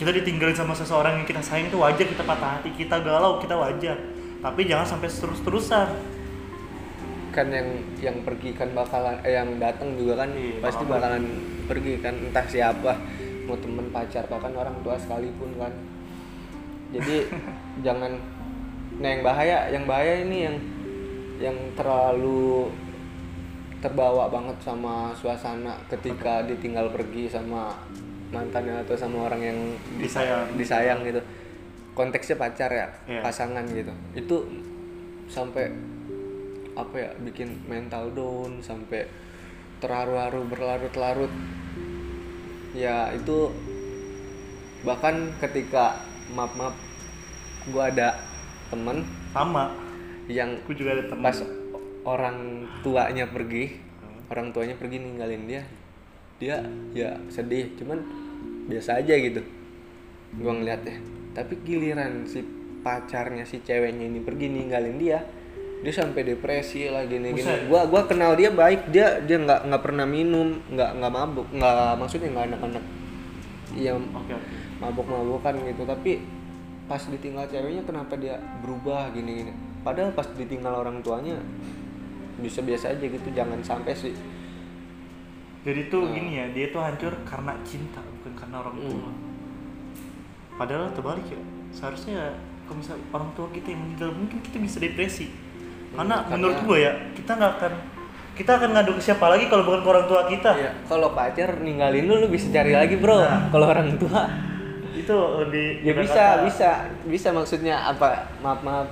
kita 0.02 0.18
ditinggalin 0.18 0.58
sama 0.58 0.74
seseorang 0.74 1.22
yang 1.22 1.26
kita 1.30 1.38
sayang 1.38 1.70
itu 1.70 1.78
wajar 1.78 2.02
kita 2.02 2.26
patah 2.26 2.58
hati 2.58 2.74
kita 2.74 2.98
galau 3.06 3.38
kita 3.38 3.54
wajar. 3.54 3.94
Tapi 4.42 4.66
jangan 4.66 4.82
sampai 4.82 5.06
terus-terusan 5.06 5.88
kan 7.30 7.46
yang 7.48 7.68
yang 8.02 8.16
pergi 8.26 8.52
kan 8.52 8.74
bakalan 8.74 9.16
eh, 9.24 9.38
yang 9.38 9.56
datang 9.56 9.96
juga 9.96 10.26
kan 10.26 10.34
Iya, 10.36 10.60
pasti 10.60 10.84
bakal 10.84 11.16
bakalan 11.16 11.24
pergi 11.64 11.94
kan 12.02 12.14
entah 12.18 12.44
siapa 12.44 12.92
mau 13.48 13.56
temen 13.56 13.88
pacar 13.88 14.26
bahkan 14.26 14.52
orang 14.58 14.74
tua 14.82 14.98
sekalipun 14.98 15.54
kan. 15.54 15.72
Jadi 16.90 17.30
jangan 17.86 18.18
nah 18.98 19.08
yang 19.08 19.22
bahaya 19.22 19.70
yang 19.70 19.84
bahaya 19.86 20.26
ini 20.26 20.38
yang 20.50 20.56
yang 21.38 21.56
terlalu 21.78 22.68
terbawa 23.78 24.26
banget 24.30 24.58
sama 24.62 25.14
suasana 25.14 25.78
ketika 25.86 26.42
ditinggal 26.42 26.90
pergi 26.90 27.30
sama 27.30 27.74
mantannya 28.32 28.80
atau 28.80 28.96
sama 28.96 29.28
orang 29.28 29.40
yang 29.40 29.58
dis- 29.96 30.10
Disayang. 30.10 30.56
disayang 30.56 31.00
gitu. 31.04 31.20
Konteksnya 31.92 32.36
pacar 32.36 32.72
ya 32.72 32.88
Iya. 33.04 33.20
pasangan 33.20 33.64
gitu. 33.68 33.92
Itu 34.16 34.36
sampai 35.28 35.68
apa 36.72 36.96
ya 36.96 37.10
bikin 37.20 37.60
mental 37.64 38.08
down 38.10 38.58
sampai 38.58 39.04
terharu-haru 39.78 40.48
berlarut-larut. 40.48 41.28
Ya 42.72 43.12
itu 43.12 43.52
bahkan 44.82 45.30
ketika 45.38 46.00
maaf 46.28 46.56
maaf 46.56 46.74
gue 47.62 47.84
ada 47.84 48.16
temen 48.68 49.04
sama. 49.30 49.70
yang 50.30 50.54
aku 50.56 50.72
juga 50.72 50.94
ada 50.94 51.04
teman 51.04 51.18
pas 51.20 51.38
orang 52.04 52.62
tuanya 52.80 53.26
pergi 53.26 53.74
orang 54.30 54.48
tuanya 54.48 54.78
pergi 54.78 55.02
ninggalin 55.02 55.44
dia 55.44 55.62
dia 56.42 56.58
ya 56.90 57.14
sedih 57.30 57.70
cuman 57.78 58.02
biasa 58.66 58.98
aja 58.98 59.14
gitu. 59.14 59.46
Gua 60.42 60.58
ngeliatnya. 60.58 60.98
Tapi 61.38 61.62
giliran 61.62 62.26
si 62.26 62.42
pacarnya 62.82 63.46
si 63.46 63.62
ceweknya 63.62 64.10
ini 64.10 64.18
pergi 64.18 64.50
ninggalin 64.50 64.98
dia 64.98 65.22
dia 65.82 65.94
sampai 65.94 66.22
depresi 66.22 66.86
lah 66.86 67.02
gini 67.06 67.34
gini 67.34 67.42
Buset. 67.42 67.66
gua 67.66 67.86
gua 67.90 68.06
kenal 68.06 68.38
dia 68.38 68.54
baik 68.54 68.90
dia 68.94 69.18
dia 69.22 69.38
nggak 69.38 69.66
nggak 69.66 69.82
pernah 69.82 70.06
minum 70.06 70.62
nggak 70.70 70.90
nggak 70.98 71.12
mabuk 71.14 71.46
nggak 71.50 71.98
maksudnya 71.98 72.30
nggak 72.30 72.46
anak-anak 72.54 72.84
iya 73.74 73.90
oke 73.94 74.14
oke. 74.14 74.34
mabuk-mabukan 74.82 75.54
gitu. 75.62 75.82
Tapi 75.86 76.12
pas 76.90 77.02
ditinggal 77.06 77.46
ceweknya 77.46 77.82
kenapa 77.86 78.18
dia 78.18 78.38
berubah 78.62 79.14
gini-gini? 79.14 79.54
Padahal 79.86 80.10
pas 80.14 80.26
ditinggal 80.34 80.74
orang 80.74 81.02
tuanya 81.02 81.38
bisa 82.42 82.62
biasa 82.62 82.98
aja 82.98 83.04
gitu 83.06 83.28
jangan 83.30 83.62
sampai 83.62 83.94
sih 83.94 84.14
jadi 85.62 85.80
tuh 85.86 86.02
Nah. 86.02 86.12
gini 86.12 86.30
ya 86.34 86.46
dia 86.50 86.66
tuh 86.68 86.80
hancur 86.80 87.12
karena 87.22 87.52
cinta 87.62 88.02
bukan 88.02 88.32
karena 88.34 88.56
orang 88.58 88.76
tua. 88.76 88.98
Hmm. 89.04 89.14
padahal 90.52 90.92
terbalik 90.92 91.26
ya 91.26 91.40
seharusnya 91.70 92.36
kalau 92.64 92.78
misal 92.78 92.94
orang 93.10 93.30
tua 93.32 93.46
kita 93.48 93.68
yang 93.68 93.80
meninggal 93.82 94.10
mungkin 94.12 94.38
kita 94.40 94.56
bisa 94.56 94.78
depresi. 94.78 95.26
Karena, 95.90 96.04
Hmm, 96.14 96.24
karena- 96.24 96.32
menurut 96.32 96.58
gue 96.62 96.78
ya 96.78 96.92
kita 97.12 97.30
nggak 97.32 97.52
akan 97.54 97.72
kita 98.32 98.50
akan 98.50 98.70
ngadu 98.72 98.92
ke 98.92 99.02
siapa 99.02 99.26
lagi 99.28 99.44
kalau 99.46 99.62
bukan 99.62 99.80
ke 99.80 99.88
orang 99.90 100.06
tua 100.06 100.22
kita. 100.26 100.50
Iya, 100.54 100.72
kalau 100.86 101.12
pacar 101.12 101.58
ninggalin 101.58 102.04
lu 102.04 102.14
lu 102.16 102.28
bisa 102.28 102.48
cari 102.48 102.72
lagi 102.72 102.96
bro. 102.96 103.16
Nah. 103.18 103.48
kalau 103.48 103.66
orang 103.68 103.92
tua. 103.96 104.24
Itu 104.94 105.16
lebih 105.38 105.82
ya 105.82 105.92
bisa 105.94 106.14
kata- 106.14 106.40
bisa 106.42 106.68
bisa 107.04 107.28
maksudnya 107.30 107.76
apa? 107.82 108.28
Maaf 108.38 108.60
maaf. 108.60 108.88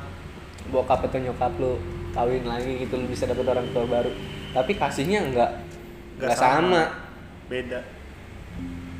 Bokap 0.69 1.03
atau 1.03 1.19
nyokap 1.19 1.53
lu 1.57 1.81
kawin 2.11 2.43
lagi 2.43 2.73
gitu 2.81 2.95
lu 2.95 3.07
bisa 3.07 3.25
dapet 3.25 3.45
orang 3.45 3.65
tua 3.71 3.85
baru. 3.87 4.11
Tapi 4.51 4.73
kasihnya 4.75 5.25
enggak 5.25 5.51
nggak 6.21 6.37
enggak 6.37 6.45
sama. 6.45 6.83
beda. 7.49 7.81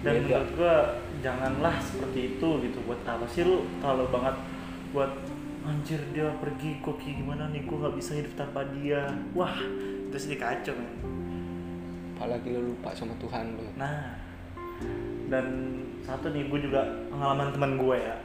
Dan 0.01 0.13
Beda. 0.17 0.25
menurut 0.25 0.51
gua 0.57 0.77
janganlah 1.21 1.77
seperti 1.85 2.21
itu 2.35 2.49
gitu. 2.65 2.79
Buat 2.89 3.05
apa 3.05 3.29
sih 3.29 3.45
lu 3.45 3.69
terlalu 3.85 4.09
banget 4.09 4.37
buat 4.97 5.13
anjir 5.61 6.01
dia 6.17 6.33
pergi 6.41 6.81
kok 6.81 6.97
kayak 6.97 7.21
gimana 7.21 7.53
nih? 7.53 7.63
Gua 7.69 7.77
nggak 7.87 7.97
bisa 8.01 8.17
hidup 8.17 8.33
tanpa 8.33 8.65
dia. 8.73 9.13
Wah 9.37 9.53
itu 10.09 10.17
sih 10.17 10.41
kacau 10.41 10.73
men. 10.73 10.89
Apalagi 12.17 12.49
lu 12.57 12.73
lupa 12.73 12.97
sama 12.97 13.13
Tuhan 13.21 13.61
lu. 13.61 13.69
Nah 13.77 14.17
dan 15.29 15.47
satu 16.03 16.33
nih 16.33 16.49
gue 16.49 16.61
juga 16.67 16.83
pengalaman 17.13 17.53
teman 17.53 17.77
gue 17.77 17.97
ya. 18.01 18.17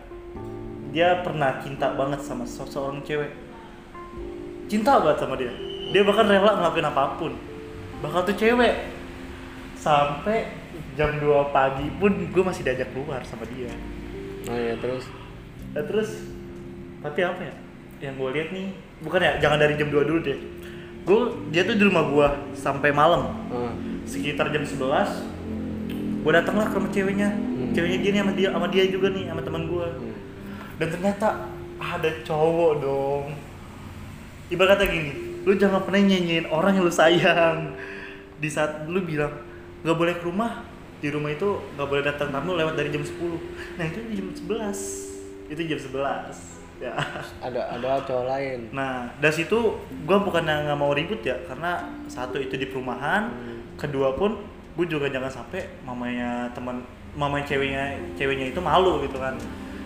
Dia 0.96 1.10
pernah 1.22 1.60
cinta 1.60 1.92
banget 1.94 2.24
sama 2.24 2.48
seseorang 2.48 3.04
cewek. 3.04 3.30
Cinta 4.72 4.98
banget 5.04 5.20
sama 5.22 5.36
dia. 5.38 5.52
Dia 5.92 6.02
bahkan 6.02 6.26
rela 6.26 6.58
ngelakuin 6.58 6.88
apa 6.88 7.20
pun 7.20 7.36
bakal 8.00 8.24
tuh 8.24 8.36
cewek. 8.36 8.76
Sampai 9.76 10.50
jam 10.98 11.20
2 11.20 11.54
pagi 11.54 11.88
pun 12.00 12.10
gue 12.10 12.44
masih 12.44 12.66
diajak 12.66 12.90
keluar 12.90 13.22
sama 13.22 13.46
dia. 13.46 13.70
Oh 14.50 14.58
iya 14.58 14.74
terus? 14.78 15.06
Nah, 15.72 15.84
terus 15.84 16.10
tapi 17.00 17.22
apa 17.22 17.42
ya? 17.42 17.54
Yang 18.02 18.14
gue 18.18 18.30
lihat 18.34 18.50
nih 18.52 18.68
bukan 19.00 19.20
ya 19.22 19.32
jangan 19.38 19.58
dari 19.60 19.78
jam 19.78 19.90
2 19.90 20.10
dulu 20.10 20.20
deh. 20.22 20.40
Gue 21.06 21.22
dia 21.54 21.62
tuh 21.62 21.78
di 21.78 21.84
rumah 21.86 22.04
gue 22.06 22.28
sampai 22.58 22.90
malam. 22.90 23.30
Oh. 23.52 23.72
sekitar 24.06 24.54
jam 24.54 24.62
11 24.62 24.78
gue 26.22 26.30
datang 26.30 26.62
lah 26.62 26.70
ke 26.70 26.78
rumah 26.78 26.94
ceweknya. 26.94 27.30
Hmm. 27.34 27.74
ceweknya 27.74 27.98
dia 28.02 28.12
nih 28.14 28.22
sama 28.22 28.34
dia 28.34 28.50
sama 28.54 28.68
dia 28.70 28.84
juga 28.86 29.08
nih 29.10 29.26
sama 29.30 29.42
teman 29.42 29.66
gue 29.66 29.86
Hmm. 29.86 30.14
dan 30.78 30.88
ternyata 30.94 31.28
ada 31.78 32.10
cowok 32.22 32.72
dong. 32.82 33.26
Ibarat 34.46 34.78
kata 34.78 34.86
gini 34.86 35.25
lu 35.46 35.54
jangan 35.56 35.86
pernah 35.86 36.02
nyanyiin 36.02 36.50
orang 36.50 36.76
yang 36.76 36.84
lu 36.84 36.94
sayang. 36.94 37.78
Di 38.42 38.50
saat 38.52 38.90
lu 38.90 39.00
bilang 39.06 39.32
nggak 39.86 39.98
boleh 39.98 40.14
ke 40.18 40.26
rumah 40.26 40.66
di 41.00 41.14
rumah 41.14 41.30
itu 41.30 41.62
nggak 41.78 41.88
boleh 41.88 42.04
datang 42.04 42.34
tamu 42.34 42.58
lewat 42.58 42.74
dari 42.74 42.90
jam 42.90 43.06
10 43.06 43.78
nah 43.78 43.86
itu 43.86 44.00
di 44.10 44.18
jam 44.18 44.28
11 44.34 45.54
itu 45.54 45.62
jam 45.70 45.78
11 45.78 46.56
ya. 46.82 46.94
Ada 47.40 47.62
ada 47.78 48.04
cowok 48.04 48.26
lain. 48.28 48.60
Nah, 48.76 49.14
dari 49.20 49.36
situ 49.44 49.80
gue 49.80 50.18
bukan 50.20 50.44
yang 50.44 50.68
nggak 50.68 50.80
mau 50.80 50.92
ribut 50.92 51.22
ya, 51.24 51.40
karena 51.48 51.88
satu 52.12 52.40
itu 52.40 52.56
di 52.60 52.68
perumahan, 52.68 53.32
kedua 53.80 54.16
pun 54.16 54.44
gue 54.76 54.86
juga 54.88 55.08
jangan 55.08 55.32
sampai 55.32 55.72
mamanya 55.88 56.52
teman, 56.52 56.84
mamanya 57.16 57.48
ceweknya, 57.48 57.96
ceweknya 58.20 58.52
itu 58.52 58.60
malu 58.60 59.00
gitu 59.08 59.16
kan. 59.20 59.40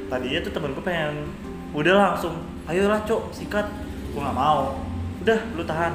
Tadinya 0.09 0.39
tuh 0.41 0.53
temen 0.53 0.73
gue 0.73 0.81
pengen, 0.81 1.29
udah 1.77 1.93
langsung, 1.93 2.41
ayolah 2.65 3.05
cok, 3.05 3.29
sikat, 3.29 3.69
gue 4.09 4.21
nggak 4.21 4.37
mau. 4.37 4.73
Udah, 5.19 5.39
lu 5.55 5.63
tahan. 5.67 5.93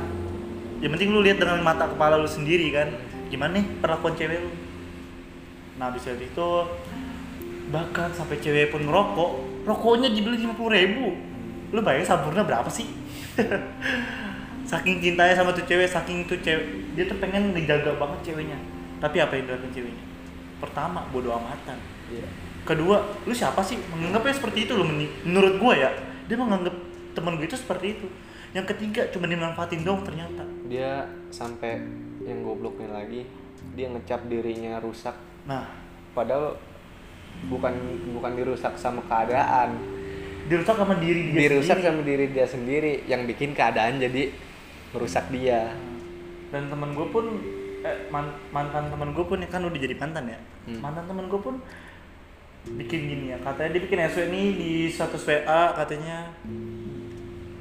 Yang 0.85 0.91
penting 1.01 1.11
lu 1.17 1.25
lihat 1.25 1.41
dengan 1.41 1.65
mata 1.65 1.89
kepala 1.89 2.21
lu 2.21 2.29
sendiri 2.29 2.69
kan, 2.69 2.93
gimana 3.33 3.57
nih 3.57 3.67
perlakuan 3.81 4.13
cewek 4.13 4.37
lu. 4.37 4.53
Nah, 5.81 5.89
bisa 5.91 6.13
itu 6.13 6.49
bahkan 7.73 8.13
sampai 8.13 8.37
cewek 8.39 8.69
pun 8.69 8.85
ngerokok 8.85 9.65
rokoknya 9.65 10.13
dibeli 10.13 10.45
lima 10.45 10.53
puluh 10.53 10.77
ribu. 10.77 11.17
Lu 11.73 11.81
bayangin 11.81 12.13
saburnya 12.13 12.45
berapa 12.45 12.69
sih? 12.69 12.87
Saking 14.71 15.01
cintanya 15.01 15.33
sama 15.33 15.53
tuh 15.53 15.65
cewek 15.69 15.89
saking 15.89 16.25
tuh 16.25 16.41
cewek 16.41 16.97
dia 16.97 17.05
tuh 17.05 17.17
pengen 17.21 17.57
dijaga 17.57 17.97
banget 17.97 18.33
ceweknya. 18.33 18.61
Tapi 19.01 19.21
apa 19.21 19.37
yang 19.37 19.45
dilakukan 19.49 19.73
ceweknya? 19.73 20.05
Pertama 20.61 21.05
bodo 21.13 21.33
amatan. 21.33 21.77
Iya. 22.09 22.29
Kedua 22.65 23.05
lu 23.29 23.33
siapa 23.37 23.61
sih? 23.61 23.77
Menganggapnya 23.93 24.37
seperti 24.37 24.69
itu 24.69 24.73
lu 24.73 24.85
menurut 25.25 25.61
gua 25.61 25.73
ya. 25.77 25.91
Dia 26.25 26.37
menganggap 26.41 26.73
teman 27.13 27.37
gue 27.37 27.47
itu 27.47 27.55
seperti 27.55 28.01
itu 28.01 28.07
yang 28.55 28.67
ketiga 28.71 29.11
cuma 29.11 29.27
dimanfaatin 29.27 29.83
dong 29.83 30.07
ternyata. 30.07 30.47
Dia 30.71 31.11
sampai 31.35 31.83
yang 32.23 32.47
gobloknya 32.47 32.95
lagi 32.95 33.27
dia 33.75 33.91
ngecap 33.91 34.31
dirinya 34.31 34.79
rusak. 34.79 35.19
Nah. 35.45 35.67
Padahal 36.15 36.55
bukan 37.51 37.75
bukan 38.15 38.33
dirusak 38.39 38.79
sama 38.79 39.03
keadaan. 39.11 39.75
Dirusak 40.47 40.79
sama 40.79 40.95
diri 41.03 41.35
dia 41.35 41.51
dirusak 41.51 41.83
sendiri. 41.83 41.89
sama 41.91 42.01
diri 42.07 42.25
dia 42.31 42.47
sendiri 42.47 42.93
yang 43.11 43.27
bikin 43.27 43.51
keadaan 43.59 43.99
jadi 43.99 44.31
merusak 44.95 45.27
dia. 45.35 45.75
Dan 46.55 46.71
temen 46.71 46.95
gue 46.95 47.07
pun 47.11 47.27
eh, 47.83 48.07
man- 48.15 48.39
mantan 48.55 48.87
temen 48.87 49.11
gue 49.11 49.25
pun 49.27 49.43
kan 49.43 49.61
udah 49.67 49.81
jadi 49.83 49.99
mantan 49.99 50.31
ya? 50.31 50.39
Hmm. 50.65 50.81
mantan 50.81 51.05
temen 51.05 51.27
gue 51.29 51.41
pun 51.43 51.59
bikin 52.65 53.01
gini 53.05 53.27
ya 53.29 53.39
katanya 53.45 53.77
dia 53.77 53.83
bikin 53.85 54.01
SW 54.09 54.33
nih 54.33 54.47
di 54.57 54.71
status 54.89 55.29
WA 55.29 55.77
katanya 55.77 56.33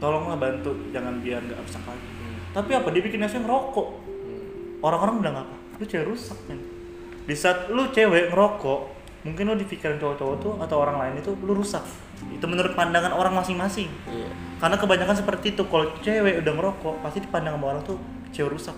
tolonglah 0.04 0.36
bantu 0.36 0.76
jangan 0.92 1.24
biar 1.24 1.40
nggak 1.40 1.64
rusak 1.64 1.84
lagi. 1.88 2.08
Tapi 2.52 2.72
apa? 2.76 2.88
Dia 2.92 3.02
bikin 3.08 3.24
SW 3.24 3.40
ngerokok. 3.48 3.88
Hmm. 4.04 4.84
orang-orang 4.84 5.16
bilang 5.24 5.38
apa? 5.48 5.56
Lu 5.80 5.88
cewek 5.88 6.12
rusak 6.12 6.36
men. 6.52 6.60
Di 7.24 7.36
saat 7.40 7.72
lu 7.72 7.88
cewek 7.88 8.36
ngerokok 8.36 8.80
mungkin 9.24 9.48
lu 9.48 9.56
di 9.56 9.64
pikiran 9.64 9.96
cowok-cowok 9.96 10.36
tuh 10.44 10.54
atau 10.60 10.76
orang 10.84 11.00
lain 11.00 11.24
itu 11.24 11.32
lu 11.40 11.56
rusak. 11.56 11.88
Itu 12.36 12.44
menurut 12.52 12.76
pandangan 12.76 13.16
orang 13.16 13.32
masing-masing. 13.40 13.88
Iya. 14.12 14.28
Karena 14.60 14.76
kebanyakan 14.76 15.16
seperti 15.16 15.56
itu. 15.56 15.64
Kalau 15.72 15.96
cewek 16.04 16.44
udah 16.44 16.54
ngerokok 16.60 16.96
pasti 17.00 17.24
dipandang 17.24 17.56
sama 17.56 17.66
orang 17.72 17.82
tuh 17.88 17.96
cewek 18.36 18.60
rusak. 18.60 18.76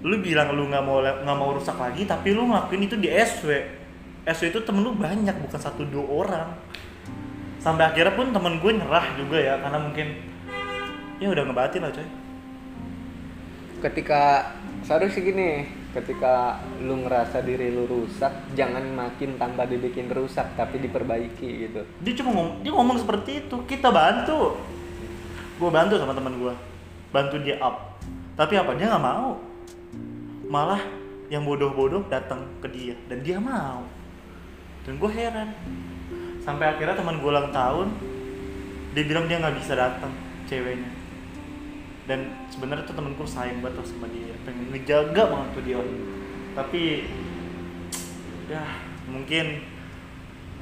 Lu 0.00 0.16
bilang 0.24 0.56
lu 0.56 0.64
nggak 0.72 0.80
mau 0.80 1.04
nggak 1.04 1.36
mau 1.36 1.52
rusak 1.52 1.76
lagi 1.76 2.08
tapi 2.08 2.32
lu 2.32 2.48
ngelakuin 2.48 2.88
itu 2.88 2.96
di 2.96 3.12
SW 3.12 3.52
SW 4.28 4.52
itu 4.52 4.60
temen 4.64 4.80
lu 4.80 4.92
banyak 4.92 5.36
bukan 5.44 5.60
satu 5.60 5.84
dua 5.88 6.04
orang 6.04 6.48
sampai 7.58 7.90
akhirnya 7.90 8.14
pun 8.14 8.30
temen 8.30 8.62
gue 8.62 8.72
nyerah 8.78 9.06
juga 9.18 9.38
ya 9.38 9.54
karena 9.58 9.78
mungkin 9.82 10.06
ya 11.18 11.28
udah 11.30 11.44
ngebatin 11.46 11.82
lah 11.82 11.92
coy. 11.94 12.08
Ketika 13.78 14.22
seharusnya 14.82 15.22
gini 15.22 15.50
ketika 15.88 16.62
lu 16.84 17.02
ngerasa 17.02 17.42
diri 17.42 17.74
lu 17.74 17.88
rusak 17.88 18.30
jangan 18.54 18.84
makin 18.94 19.40
tambah 19.40 19.66
dibikin 19.66 20.10
rusak 20.10 20.54
tapi 20.54 20.78
diperbaiki 20.78 21.48
gitu. 21.68 21.82
Dia 22.02 22.12
cuma 22.22 22.30
ngomong 22.34 22.62
dia 22.62 22.72
ngomong 22.74 22.98
seperti 23.02 23.46
itu 23.46 23.56
kita 23.66 23.90
bantu. 23.90 24.54
Gue 25.58 25.70
bantu 25.74 25.98
sama 25.98 26.14
teman 26.14 26.38
gue 26.38 26.54
bantu 27.10 27.36
dia 27.42 27.58
up. 27.58 27.98
Tapi 28.38 28.54
apa? 28.54 28.70
Dia 28.78 28.94
nggak 28.94 29.04
mau. 29.04 29.42
Malah 30.48 30.80
yang 31.28 31.44
bodoh-bodoh 31.44 32.06
datang 32.08 32.46
ke 32.62 32.70
dia 32.70 32.94
dan 33.10 33.20
dia 33.20 33.36
mau. 33.42 33.84
Dan 34.86 34.96
gue 34.96 35.10
heran 35.12 35.52
sampai 36.48 36.64
akhirnya 36.72 36.96
teman 36.96 37.20
gue 37.20 37.28
ulang 37.28 37.52
tahun 37.52 37.92
dia 38.96 39.04
bilang 39.04 39.28
dia 39.28 39.36
nggak 39.36 39.60
bisa 39.60 39.76
datang 39.76 40.08
ceweknya. 40.48 40.88
Dan 42.08 42.48
sebenarnya 42.48 42.88
tuh 42.88 42.96
temenku 42.96 43.28
sayang 43.28 43.60
banget 43.60 43.84
sama 43.84 44.08
dia 44.08 44.32
pengen 44.48 44.72
ngejaga 44.72 45.28
banget 45.28 45.48
tuh 45.52 45.62
dia. 45.68 45.76
Tapi 46.56 47.04
ya 48.48 48.64
mungkin 49.12 49.60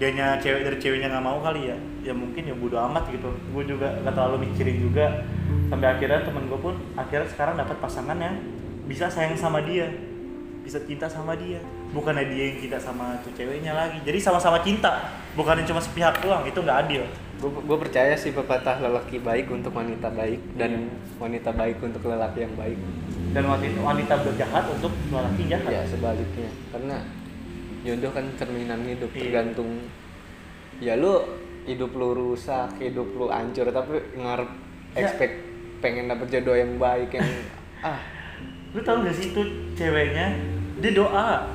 dianya 0.02 0.42
cewek 0.42 0.66
dari 0.66 0.76
ceweknya 0.82 1.06
nggak 1.14 1.22
mau 1.22 1.38
kali 1.38 1.70
ya. 1.70 1.78
Ya 2.02 2.10
mungkin 2.10 2.50
ya 2.50 2.54
bodo 2.58 2.82
amat 2.90 3.06
gitu. 3.14 3.30
Gue 3.54 3.62
juga 3.62 3.94
gak 4.02 4.10
terlalu 4.10 4.50
mikirin 4.50 4.82
juga. 4.90 5.22
Sampai 5.70 5.94
akhirnya 5.94 6.26
temen 6.26 6.50
gue 6.50 6.58
pun 6.58 6.74
akhirnya 6.98 7.30
sekarang 7.30 7.54
dapat 7.54 7.78
pasangan 7.78 8.18
yang 8.18 8.34
bisa 8.90 9.06
sayang 9.06 9.38
sama 9.38 9.62
dia 9.62 9.86
bisa 10.66 10.82
cinta 10.82 11.06
sama 11.06 11.38
dia 11.38 11.62
bukannya 11.90 12.26
dia 12.28 12.44
yang 12.50 12.58
cinta 12.58 12.78
sama 12.78 13.14
tuh 13.22 13.30
ceweknya 13.32 13.72
lagi. 13.72 13.98
Jadi 14.02 14.18
sama-sama 14.18 14.58
cinta 14.60 15.10
bukannya 15.34 15.62
cuma 15.64 15.78
sepihak 15.78 16.18
doang 16.20 16.42
itu 16.42 16.58
nggak 16.58 16.78
adil. 16.86 17.02
Gue 17.36 17.78
percaya 17.78 18.16
sih 18.16 18.32
pepatah 18.32 18.80
lelaki 18.80 19.20
baik 19.20 19.52
untuk 19.52 19.70
wanita 19.70 20.08
baik 20.08 20.40
dan 20.56 20.88
Iya. 20.88 21.20
wanita 21.20 21.50
baik 21.52 21.78
untuk 21.84 22.02
lelaki 22.02 22.48
yang 22.48 22.54
baik. 22.56 22.78
Dan 23.36 23.44
wanita 23.44 23.78
wanita 23.78 24.14
berjahat 24.24 24.64
untuk 24.72 24.92
lelaki 25.12 25.42
jahat. 25.44 25.68
Ya 25.68 25.82
sebaliknya. 25.84 26.48
Karena 26.72 26.96
jodoh 27.84 28.10
kan 28.10 28.24
cerminan 28.40 28.80
hidup 28.88 29.12
Iya. 29.12 29.20
tergantung. 29.20 29.84
Ya 30.80 30.96
lu 30.96 31.20
hidup 31.68 31.92
lu 31.92 32.14
rusak 32.14 32.78
hidup 32.80 33.04
lu 33.12 33.28
hancur 33.28 33.68
tapi 33.68 34.00
ngarep 34.16 34.48
Ya. 34.96 35.04
expect 35.04 35.34
pengen 35.84 36.08
dapet 36.08 36.32
jodoh 36.32 36.56
yang 36.56 36.80
baik 36.80 37.12
yang 37.12 37.28
ah. 37.84 38.00
Lu 38.72 38.80
tau 38.80 39.00
gak 39.00 39.12
sih 39.12 39.32
itu 39.32 39.42
ceweknya? 39.72 40.36
Dia 40.80 40.92
doa 40.92 41.48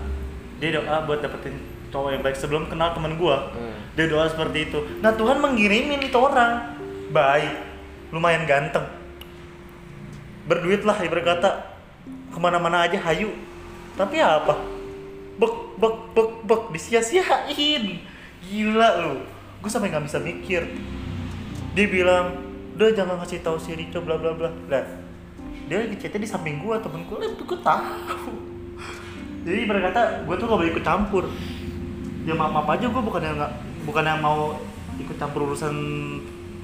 dia 0.62 0.78
doa 0.78 1.02
buat 1.10 1.26
dapetin 1.26 1.58
cowok 1.90 2.10
yang 2.14 2.22
baik. 2.22 2.38
Sebelum 2.38 2.70
kenal 2.70 2.94
teman 2.94 3.18
gua 3.18 3.50
hmm. 3.50 3.98
dia 3.98 4.06
doa 4.06 4.30
seperti 4.30 4.70
itu. 4.70 4.80
Nah 5.02 5.12
Tuhan 5.18 5.42
mengirimin 5.42 6.06
itu 6.06 6.14
orang. 6.14 6.78
Baik 7.10 7.58
lumayan 8.14 8.46
ganteng. 8.46 8.86
Berduit 10.46 10.86
lah 10.86 11.02
ibarat 11.02 11.26
kata 11.26 11.52
ke 12.06 12.38
mana-mana 12.38 12.86
aja 12.86 13.02
hayu. 13.10 13.34
Tapi 13.98 14.22
apa? 14.22 14.56
Bek 15.42 15.82
bek 15.82 15.96
bek 16.14 16.32
bek 16.46 16.62
disia-siain. 16.78 18.06
Gila 18.46 18.90
lu. 19.02 19.26
Gue 19.62 19.70
sampai 19.70 19.90
nggak 19.90 20.06
bisa 20.06 20.22
mikir. 20.22 20.62
Dia 21.74 21.86
bilang 21.90 22.38
udah 22.78 22.90
jangan 22.94 23.18
ngasih 23.22 23.42
tahu 23.42 23.58
si 23.58 23.74
Rico 23.74 23.98
bla 24.06 24.16
bla 24.22 24.38
bla. 24.38 24.54
Lah 24.70 24.86
dia 25.66 25.88
lagi 25.88 25.98
chatnya 25.98 26.22
di 26.22 26.30
samping 26.30 26.62
gua 26.62 26.78
temen 26.78 27.02
gua. 27.10 27.26
Lah 27.26 27.32
gua 27.34 27.60
tahu 27.66 28.51
jadi 29.42 29.60
berkata 29.66 30.26
gua 30.28 30.36
tuh 30.38 30.46
gak 30.50 30.60
boleh 30.62 30.72
ikut 30.72 30.86
campur. 30.86 31.26
Ya 32.28 32.34
maaf 32.38 32.54
maaf 32.54 32.70
aja 32.78 32.86
gua 32.90 33.02
bukan 33.02 33.22
yang 33.22 33.36
nggak 33.42 33.54
bukan 33.90 34.04
yang 34.06 34.20
mau 34.22 34.58
ikut 35.02 35.18
campur 35.18 35.50
urusan 35.50 35.74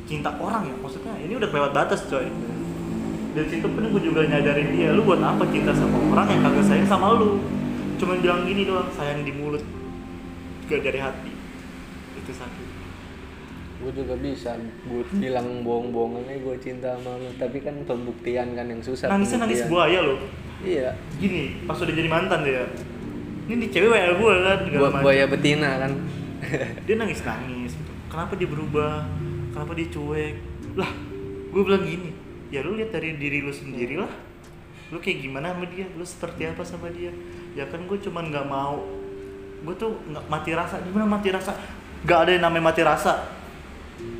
cinta 0.05 0.29
orang 0.37 0.69
ya. 0.69 0.75
Maksudnya 0.77 1.13
ini 1.21 1.33
udah 1.37 1.49
kelewat 1.49 1.71
batas 1.73 2.05
coy. 2.05 2.29
Dari 3.37 3.47
situ 3.53 3.69
pun 3.69 3.85
gue 3.85 4.01
juga 4.01 4.25
nyadarin 4.25 4.73
dia 4.73 4.89
lu 4.97 5.05
buat 5.05 5.21
apa 5.21 5.45
cinta 5.53 5.69
sama 5.69 5.93
orang 6.09 6.25
yang 6.25 6.41
kagak 6.41 6.65
sayang 6.65 6.89
sama 6.89 7.13
lu? 7.13 7.37
Cuman 8.01 8.17
bilang 8.17 8.49
gini 8.49 8.65
doang 8.65 8.89
sayang 8.97 9.21
di 9.21 9.29
mulut 9.29 9.61
gak 10.65 10.81
dari 10.81 10.97
hati. 10.97 11.31
Itu 12.17 12.33
sakit 12.33 12.77
gue 13.77 13.91
juga 13.93 14.17
bisa 14.17 14.57
gue 14.89 15.03
bilang 15.21 15.61
bohong-bohongan 15.61 16.25
aja 16.25 16.39
gue 16.41 16.55
cinta 16.57 16.87
sama 16.97 17.21
lu 17.21 17.29
tapi 17.37 17.61
kan 17.61 17.77
pembuktian 17.85 18.57
kan 18.57 18.65
yang 18.65 18.81
susah 18.81 19.05
nangisnya 19.05 19.45
nangis 19.45 19.61
buaya 19.69 20.01
lo 20.01 20.17
iya. 20.65 20.95
Gini 21.17 21.65
pas 21.65 21.77
udah 21.77 21.93
jadi 21.93 22.09
mantan 22.09 22.41
dia 22.45 22.65
ini 23.47 23.63
di 23.63 23.67
cewek 23.71 23.87
WA 23.87 24.11
gue 24.11 24.33
kan 24.43 24.59
buat 24.75 24.93
buaya 24.99 25.23
betina 25.31 25.79
kan. 25.79 25.91
Dia 26.85 26.95
nangis 26.99 27.23
nangis 27.23 27.73
gitu. 27.73 27.91
kenapa 28.11 28.35
dia 28.35 28.45
berubah? 28.45 29.07
Kenapa 29.55 29.71
dia 29.73 29.87
cuek? 29.89 30.35
Lah 30.75 30.91
gue 31.47 31.61
bilang 31.63 31.81
gini 31.87 32.11
ya 32.51 32.61
lu 32.61 32.75
lihat 32.77 32.91
dari 32.93 33.15
diri 33.15 33.41
lu 33.41 33.49
sendiri 33.49 33.97
lah 33.97 34.11
lu 34.93 34.99
kayak 35.03 35.23
gimana 35.23 35.51
sama 35.51 35.65
dia? 35.67 35.87
Lu 35.95 36.03
seperti 36.03 36.47
apa 36.47 36.63
sama 36.63 36.87
dia? 36.91 37.11
Ya 37.55 37.67
kan 37.67 37.87
gue 37.87 37.97
cuman 37.99 38.31
nggak 38.31 38.47
mau. 38.47 38.83
Gue 39.63 39.75
tuh 39.75 39.95
nggak 40.11 40.25
mati 40.27 40.51
rasa. 40.55 40.79
Gimana 40.83 41.07
mati 41.07 41.27
rasa? 41.31 41.51
Nggak 42.03 42.19
ada 42.23 42.31
yang 42.35 42.43
namanya 42.47 42.63
mati 42.71 42.81
rasa. 42.83 43.13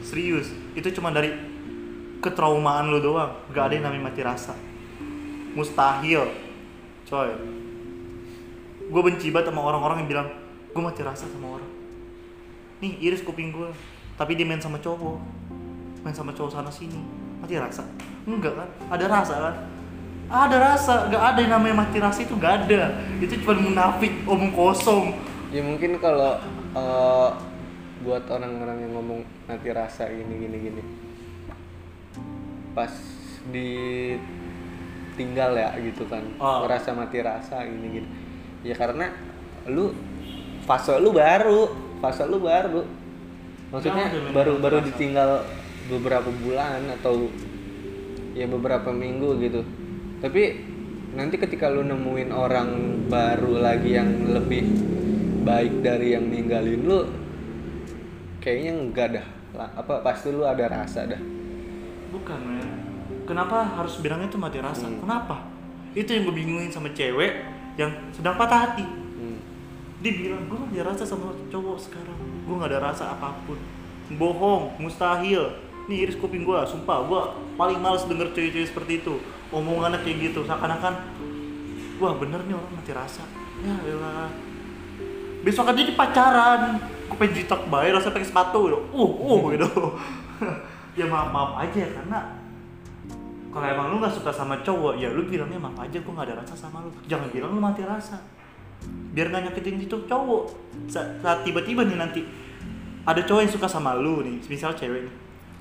Serius 0.02 0.52
itu 0.74 0.88
cuma 0.96 1.12
dari 1.12 1.32
ketraumaan 2.24 2.92
lu 2.92 3.00
doang. 3.00 3.32
Nggak 3.52 3.64
ada 3.64 3.74
yang 3.76 3.86
namanya 3.92 4.04
mati 4.12 4.22
rasa 4.24 4.67
mustahil 5.58 6.30
coy. 7.10 7.30
Gue 8.88 9.02
benci 9.02 9.34
banget 9.34 9.50
sama 9.50 9.66
orang-orang 9.66 10.06
yang 10.06 10.10
bilang 10.14 10.28
gue 10.70 10.82
mati 10.86 11.02
rasa 11.02 11.26
sama 11.26 11.58
orang. 11.58 11.72
Nih 12.78 12.94
iris 13.02 13.26
kuping 13.26 13.50
gue 13.50 13.74
tapi 14.14 14.38
dia 14.38 14.46
main 14.46 14.62
sama 14.62 14.78
cowok. 14.78 15.18
Main 16.06 16.14
sama 16.14 16.30
cowok 16.38 16.54
sana 16.54 16.70
sini. 16.70 17.02
Mati 17.42 17.58
rasa? 17.58 17.82
Enggak 18.30 18.54
kan? 18.54 18.70
Ada 18.94 19.06
rasa 19.10 19.36
kan? 19.42 19.56
Ada 20.30 20.58
rasa. 20.62 20.94
Gak 21.10 21.24
ada 21.34 21.40
yang 21.42 21.54
namanya 21.58 21.82
mati 21.82 21.98
rasa 21.98 22.22
itu 22.22 22.38
gak 22.38 22.70
ada. 22.70 22.94
Itu 23.18 23.34
cuma 23.42 23.58
munafik 23.58 24.14
omong 24.30 24.54
kosong. 24.54 25.18
Ya 25.50 25.66
mungkin 25.66 25.98
kalau 25.98 26.38
eh, 26.78 27.30
buat 28.06 28.30
orang-orang 28.30 28.78
yang 28.86 28.94
ngomong 28.94 29.26
nanti 29.50 29.74
rasa 29.74 30.06
gini 30.12 30.46
gini 30.46 30.58
gini. 30.70 30.84
Pas 32.78 32.94
ditinggal 35.18 35.58
ya 35.58 35.74
gitu 35.82 36.06
kan. 36.06 36.22
Oh. 36.38 36.70
merasa 36.70 36.94
mati 36.94 37.18
rasa 37.26 37.66
gini 37.66 37.88
gini. 37.90 38.10
Ya 38.62 38.78
karena 38.78 39.10
lu 39.66 39.90
fase 40.70 40.94
lu 41.02 41.10
baru 41.10 41.74
fase 41.98 42.30
lu 42.30 42.38
baru. 42.38 42.86
Maksudnya 43.74 44.14
dulu 44.14 44.30
baru 44.38 44.52
baru 44.62 44.78
rasa. 44.78 44.88
ditinggal 44.94 45.30
beberapa 45.90 46.30
bulan 46.30 46.86
atau 47.02 47.34
ya 48.38 48.46
beberapa 48.46 48.94
minggu 48.94 49.42
gitu. 49.42 49.66
Tapi 50.22 50.62
nanti 51.18 51.42
ketika 51.42 51.66
lu 51.66 51.82
nemuin 51.82 52.30
orang 52.30 52.70
baru 53.10 53.58
lagi 53.58 53.98
yang 53.98 54.30
lebih 54.30 54.70
baik 55.42 55.82
dari 55.82 56.14
yang 56.14 56.30
ninggalin 56.30 56.86
lu 56.86 57.10
kayaknya 58.38 58.72
enggak 58.78 59.08
dah. 59.18 59.28
Apa 59.58 60.06
pasti 60.06 60.30
lu 60.30 60.46
ada 60.46 60.70
rasa 60.70 61.10
dah. 61.10 61.22
Bukan 62.14 62.40
men 62.46 62.87
kenapa 63.28 63.68
harus 63.76 64.00
bilangnya 64.00 64.32
itu 64.32 64.40
mati 64.40 64.64
rasa? 64.64 64.88
Hmm. 64.88 65.04
kenapa? 65.04 65.44
Itu 65.92 66.16
yang 66.16 66.24
gue 66.32 66.36
bingungin 66.36 66.72
sama 66.72 66.90
cewek 66.96 67.44
yang 67.76 67.92
sedang 68.16 68.40
patah 68.40 68.72
hati. 68.72 68.88
Hmm. 68.88 69.38
dia 70.00 70.14
bilang 70.14 70.48
gue 70.48 70.80
ada 70.80 70.96
rasa 70.96 71.04
sama 71.04 71.36
cowok 71.52 71.78
sekarang. 71.78 72.18
Gue 72.48 72.56
gak 72.58 72.72
ada 72.72 72.80
rasa 72.90 73.12
apa 73.12 73.36
pun. 73.44 73.60
Bohong 74.16 74.80
mustahil. 74.80 75.60
Nih 75.92 76.08
iris 76.08 76.16
kuping 76.16 76.48
gue 76.48 76.60
sumpah 76.66 77.04
gue 77.04 77.22
paling 77.60 77.80
males 77.84 78.08
denger 78.08 78.32
cewek-cewek 78.32 78.70
seperti 78.72 79.04
itu. 79.04 79.20
Omongannya 79.52 80.00
kayak 80.02 80.32
gitu 80.32 80.48
seakan-akan 80.48 80.96
wah 81.98 82.14
bener 82.16 82.40
nih 82.46 82.56
orang 82.56 82.74
mati 82.78 82.92
rasa. 82.94 83.26
Ya 83.62 83.76
elah. 83.90 84.30
Besok 85.42 85.74
aja 85.74 85.82
di 85.82 85.94
pacaran. 85.98 86.78
Gue 87.10 87.18
pengen 87.18 87.42
jitak 87.42 87.66
bayar 87.68 87.98
rasa 87.98 88.14
pakai 88.14 88.28
sepatu 88.28 88.70
gitu. 88.70 88.80
Uh 88.96 89.12
uh 89.12 89.42
gitu. 89.52 89.70
Ya 90.98 91.06
maaf 91.06 91.30
maaf 91.30 91.62
aja 91.62 91.78
ya 91.78 91.94
karena 91.94 92.37
kalau 93.58 93.74
emang 93.74 93.90
lu 93.90 93.98
nggak 93.98 94.14
suka 94.14 94.30
sama 94.30 94.62
cowok 94.62 95.02
ya 95.02 95.10
lu 95.10 95.26
bilangnya 95.26 95.58
maaf 95.58 95.82
aja 95.82 95.98
gue 95.98 96.14
nggak 96.14 96.30
ada 96.30 96.46
rasa 96.46 96.54
sama 96.54 96.86
lu. 96.86 96.94
Jangan 97.10 97.34
bilang 97.34 97.58
lu 97.58 97.58
mati 97.58 97.82
rasa. 97.82 98.22
Biar 99.18 99.34
nggak 99.34 99.50
nyakitin 99.50 99.82
itu 99.82 99.98
cowok. 100.06 100.44
Sa- 100.86 101.18
saat 101.26 101.42
tiba-tiba 101.42 101.82
nih 101.82 101.98
nanti 101.98 102.22
ada 103.02 103.18
cowok 103.26 103.42
yang 103.42 103.50
suka 103.50 103.66
sama 103.66 103.98
lu 103.98 104.22
nih 104.22 104.38
misal 104.46 104.78
cewek 104.78 105.10
nih. 105.10 105.16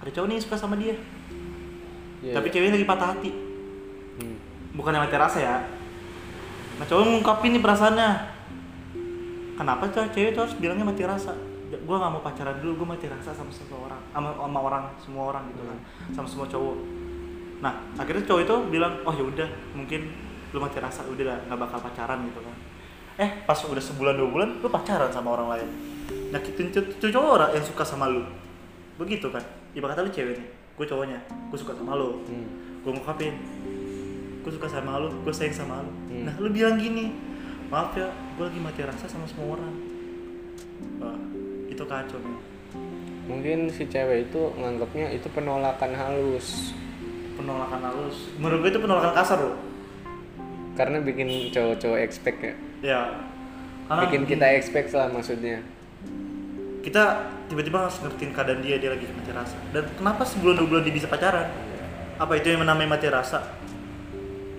Ada 0.05 0.11
cowok 0.13 0.27
nih 0.29 0.35
yang 0.37 0.45
suka 0.45 0.57
sama 0.61 0.77
dia. 0.77 0.93
Iya, 2.21 2.37
tapi 2.37 2.53
ceweknya 2.53 2.77
lagi 2.77 2.85
patah 2.85 3.09
hati. 3.17 3.31
Hmm. 4.17 4.37
bukan 4.77 4.93
yang 4.93 5.05
mati 5.09 5.17
rasa 5.17 5.39
ya. 5.41 5.57
Nah 6.77 6.85
cowok 6.85 7.01
ngungkapin 7.01 7.57
nih 7.57 7.65
perasaannya. 7.65 8.11
Kenapa 9.57 9.89
cewek 9.89 10.13
cewek 10.13 10.31
tuh 10.37 10.45
harus 10.45 10.57
bilangnya 10.61 10.85
mati 10.85 11.01
rasa? 11.09 11.33
Gue 11.73 11.97
nggak 11.97 12.13
mau 12.13 12.21
pacaran 12.21 12.61
dulu 12.61 12.85
gue 12.85 12.89
mati 12.93 13.09
rasa 13.09 13.33
sama 13.33 13.49
seseorang 13.49 13.99
sama, 14.13 14.37
sama 14.37 14.61
orang 14.61 14.85
semua 15.01 15.33
orang 15.33 15.49
gitu 15.49 15.65
kan. 15.65 15.79
Sama 16.13 16.29
semua 16.29 16.45
cowok 16.45 17.06
nah 17.57 17.73
akhirnya 17.97 18.25
cowok 18.29 18.43
itu 18.45 18.55
bilang 18.69 19.01
oh 19.09 19.15
ya 19.17 19.25
udah 19.25 19.49
mungkin 19.73 20.13
lu 20.53 20.59
mati 20.61 20.79
rasa 20.81 21.05
udah 21.09 21.25
lah 21.25 21.39
nggak 21.49 21.59
bakal 21.59 21.79
pacaran 21.83 22.19
gitu 22.29 22.41
kan. 22.41 22.57
Eh 23.17 23.31
pas 23.49 23.57
udah 23.57 23.81
sebulan 23.81 24.15
dua 24.17 24.29
bulan 24.29 24.49
lu 24.61 24.69
pacaran 24.69 25.09
sama 25.09 25.37
orang 25.37 25.49
lain? 25.57 25.69
Nyakitin 26.33 26.73
tuh 26.73 27.09
cowok 27.13 27.31
orang 27.41 27.51
yang 27.57 27.65
suka 27.65 27.85
sama 27.85 28.09
lu. 28.09 28.23
Begitu 29.01 29.29
kan. 29.33 29.43
Ibarat 29.77 29.97
kata 29.97 30.07
lu 30.09 30.13
cewek 30.13 30.35
nih 30.41 30.49
gue 30.77 30.85
cowoknya 30.85 31.19
gue 31.49 31.59
suka 31.59 31.73
sama 31.73 31.97
lu. 31.97 32.21
Hmm. 32.29 32.47
gue 32.85 32.91
ngungkapin 32.93 33.35
gue 34.45 34.53
suka 34.53 34.69
sama 34.69 35.01
lu 35.01 35.09
gue 35.25 35.33
sayang 35.33 35.57
sama 35.57 35.81
lu. 35.81 35.93
Hmm. 36.13 36.29
nah 36.29 36.35
lu 36.37 36.53
bilang 36.53 36.77
gini 36.77 37.17
maaf 37.73 37.97
ya 37.97 38.13
gue 38.37 38.45
lagi 38.45 38.61
mati 38.61 38.81
rasa 38.85 39.09
sama 39.09 39.25
semua 39.27 39.57
orang. 39.57 39.75
Wah, 41.01 41.17
itu 41.73 41.81
kacau 41.89 42.21
nih 42.21 42.39
Mungkin 43.27 43.59
si 43.73 43.89
cewek 43.89 44.31
itu 44.31 44.41
nganggapnya 44.55 45.11
itu 45.11 45.27
penolakan 45.33 45.93
halus 45.97 46.77
penolakan 47.37 47.81
halus 47.85 48.33
menurut 48.41 48.59
gue 48.67 48.71
itu 48.73 48.81
penolakan 48.81 49.13
kasar 49.13 49.39
loh 49.39 49.57
karena 50.77 51.01
bikin 51.01 51.49
cowok-cowok 51.51 51.99
expect 52.05 52.39
ya. 52.45 52.55
ya. 52.85 53.03
Karena 53.89 54.01
bikin 54.07 54.23
kita 54.29 54.47
expect 54.61 54.93
lah 54.93 55.09
maksudnya. 55.09 55.65
kita 56.87 57.35
tiba-tiba 57.51 57.83
harus 57.83 57.99
ngertiin 57.99 58.31
keadaan 58.31 58.63
dia 58.63 58.79
dia 58.79 58.95
lagi 58.95 59.11
mati 59.11 59.35
rasa. 59.35 59.59
Dan 59.75 59.91
kenapa 59.99 60.23
sebulan 60.23 60.55
dua 60.55 60.67
bulan 60.71 60.83
dia 60.87 60.95
bisa 60.95 61.11
pacaran? 61.11 61.51
Apa 62.15 62.39
itu 62.39 62.55
yang 62.55 62.63
namanya 62.63 62.95
mati 62.95 63.11
rasa? 63.11 63.43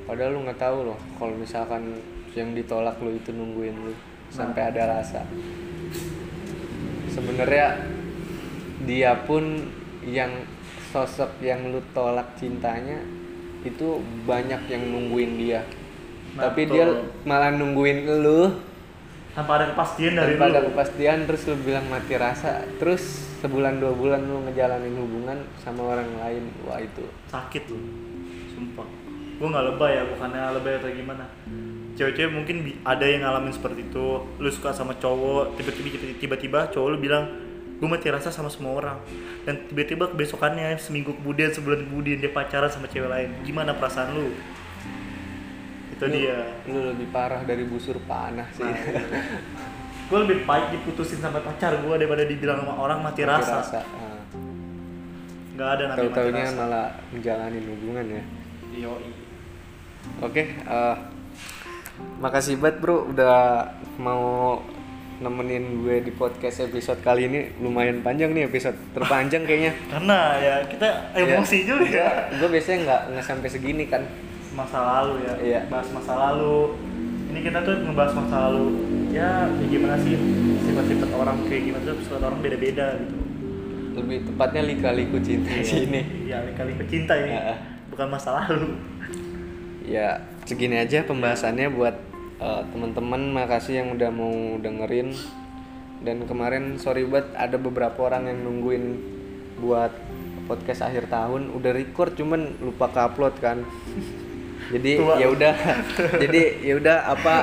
Padahal 0.03 0.35
lu 0.35 0.43
nggak 0.43 0.59
tahu 0.59 0.91
loh 0.91 0.99
kalau 1.15 1.39
misalkan 1.39 2.03
yang 2.35 2.51
ditolak 2.51 2.99
lu 2.99 3.15
itu 3.15 3.31
nungguin 3.31 3.79
lu 3.79 3.95
sampai 4.27 4.59
ada 4.59 4.99
rasa. 4.99 5.23
Sebenarnya 7.15 7.79
dia 8.83 9.15
pun 9.23 9.71
yang 10.03 10.35
sosok 10.91 11.41
yang 11.43 11.67
lu 11.69 11.83
tolak 11.91 12.35
cintanya 12.39 13.03
itu 13.65 13.99
banyak 14.23 14.61
yang 14.71 14.83
nungguin 14.87 15.31
dia. 15.35 15.61
Nah, 16.37 16.49
Tapi 16.49 16.69
betul. 16.69 16.73
dia 16.75 16.85
malah 17.27 17.51
nungguin 17.55 18.07
lu. 18.23 18.51
Tanpa 19.33 19.61
ada 19.61 19.69
kepastian 19.69 20.17
dari 20.17 20.33
tanpa 20.33 20.45
ada 20.49 20.59
lu. 20.63 20.67
kepastian 20.73 21.17
terus 21.29 21.41
lu 21.45 21.55
bilang 21.61 21.85
mati 21.91 22.15
rasa. 22.17 22.65
Terus 22.79 23.03
sebulan 23.43 23.77
dua 23.77 23.93
bulan 23.93 24.21
lu 24.25 24.45
ngejalanin 24.49 24.95
hubungan 24.97 25.37
sama 25.61 25.93
orang 25.97 26.09
lain. 26.17 26.43
Wah 26.65 26.79
itu. 26.81 27.05
Sakit 27.29 27.69
loh 27.69 28.07
sumpah. 28.57 28.87
Gue 29.37 29.47
nggak 29.53 29.65
lebay 29.69 29.91
ya 30.01 30.03
bukannya 30.09 30.41
lebay 30.57 30.73
atau 30.81 30.89
gimana. 30.89 31.25
Cewek-cewek 31.93 32.33
mungkin 32.33 32.55
ada 32.81 33.05
yang 33.05 33.21
ngalamin 33.21 33.53
seperti 33.53 33.85
itu. 33.85 34.25
Lu 34.41 34.49
suka 34.49 34.73
sama 34.73 34.97
cowok 34.97 35.53
tiba-tiba 35.61 36.17
tiba-tiba 36.17 36.59
cowok 36.73 36.87
lu 36.93 36.97
bilang 36.97 37.25
gue 37.77 37.87
mati 37.87 38.09
rasa 38.09 38.33
sama 38.33 38.49
semua 38.49 38.73
orang. 38.73 38.97
Dan 39.45 39.69
tiba-tiba 39.69 40.09
besokannya 40.09 40.77
seminggu 40.77 41.13
kemudian 41.15 41.49
sebulan 41.49 41.85
kemudian 41.85 42.17
dia 42.17 42.29
pacaran 42.29 42.67
sama 42.67 42.89
cewek 42.89 43.07
lain. 43.07 43.29
Gimana 43.41 43.77
perasaan 43.77 44.17
lu? 44.17 44.33
Itu 45.93 46.05
Lu- 46.05 46.13
dia. 46.13 46.57
lu 46.65 46.93
lebih 46.93 47.07
parah 47.09 47.41
dari 47.41 47.65
busur 47.65 47.97
panah 48.05 48.45
sih. 48.53 48.65
Nah, 48.65 48.73
gue 50.07 50.19
lebih 50.23 50.37
baik 50.43 50.73
diputusin 50.73 51.19
sampai 51.19 51.41
pacar 51.41 51.77
gue 51.77 51.93
daripada 51.97 52.23
dibilang 52.23 52.61
sama 52.61 52.73
orang 52.77 52.99
mati, 53.01 53.21
Mati 53.25 53.31
rasa. 53.45 53.81
Ah. 53.81 54.15
nggak 55.57 55.69
ada 55.73 55.83
namanya 55.89 56.09
mati 56.13 56.29
rasa. 56.37 56.53
malah 56.53 56.87
menjalani 57.09 57.59
hubungan 57.65 58.05
ya. 58.13 58.23
Oke 60.21 60.53
eh, 60.53 60.95
makasih 62.21 62.61
banget 62.61 62.77
bro 62.77 63.09
udah 63.09 63.65
mau 63.97 64.61
nemenin 65.17 65.81
gue 65.81 65.97
di 66.05 66.11
podcast 66.13 66.61
episode 66.61 67.01
kali 67.01 67.25
ini. 67.25 67.39
Lumayan 67.61 68.05
panjang 68.05 68.33
nih 68.37 68.45
episode. 68.45 68.77
Terpanjang 68.93 69.43
kayaknya. 69.49 69.73
Karena 69.93 70.19
ya 70.37 70.55
kita 70.69 70.87
emosi 71.17 71.57
juga 71.65 71.89
ya. 71.89 72.09
Gue 72.37 72.49
biasanya 72.53 72.77
nggak 72.85 73.01
nggak 73.13 73.25
sampai 73.25 73.49
segini 73.49 73.85
kan. 73.89 74.05
Masa 74.53 74.79
lalu 74.81 75.25
ya. 75.25 75.33
Iya. 75.41 75.61
bahas 75.69 75.89
masa 75.89 76.13
lalu. 76.13 76.77
Ini 77.33 77.39
kita 77.43 77.59
tuh 77.65 77.73
ngebahas 77.81 78.13
masa 78.13 78.35
lalu. 78.49 78.65
Ya 79.09 79.49
kayak 79.49 79.69
gimana 79.73 79.95
sih 80.05 80.13
sifat-sifat 80.69 81.09
orang 81.17 81.37
kayak 81.49 81.63
gimana 81.65 81.83
tuh 81.89 81.95
sifat 82.05 82.21
orang 82.21 82.39
beda-beda 82.45 82.87
gitu. 83.01 83.15
Lebih 83.97 84.17
tepatnya 84.29 84.61
lika-liku 84.61 85.17
cinta 85.25 85.49
sih 85.65 85.89
ini 85.89 86.29
ya 86.29 86.45
kali 86.53 86.77
pecinta 86.77 87.17
ini. 87.17 87.33
Ya. 87.33 87.57
bukan 87.89 88.13
masa 88.13 88.29
lalu. 88.45 88.77
Ya 89.87 90.21
segini 90.45 90.77
aja 90.77 91.01
pembahasannya 91.01 91.73
buat 91.73 92.06
eh, 92.37 92.61
teman-teman 92.73 93.21
makasih 93.33 93.83
yang 93.83 93.89
udah 93.97 94.09
mau 94.13 94.33
dengerin. 94.61 95.13
Dan 95.97 96.29
kemarin 96.29 96.77
sorry 96.77 97.09
banget 97.09 97.33
ada 97.33 97.57
beberapa 97.57 98.05
orang 98.05 98.29
yang 98.29 98.45
nungguin 98.45 98.85
buat 99.57 99.89
podcast 100.45 100.85
akhir 100.85 101.09
tahun. 101.09 101.49
Udah 101.51 101.71
record 101.73 102.13
cuman 102.13 102.61
lupa 102.61 102.89
upload 102.93 103.35
kan. 103.41 103.65
Jadi 104.73 104.99
ya 104.99 105.27
udah. 105.31 105.55
Jadi 106.23 106.41
ya 106.61 106.73
udah 106.77 106.97
apa 107.09 107.35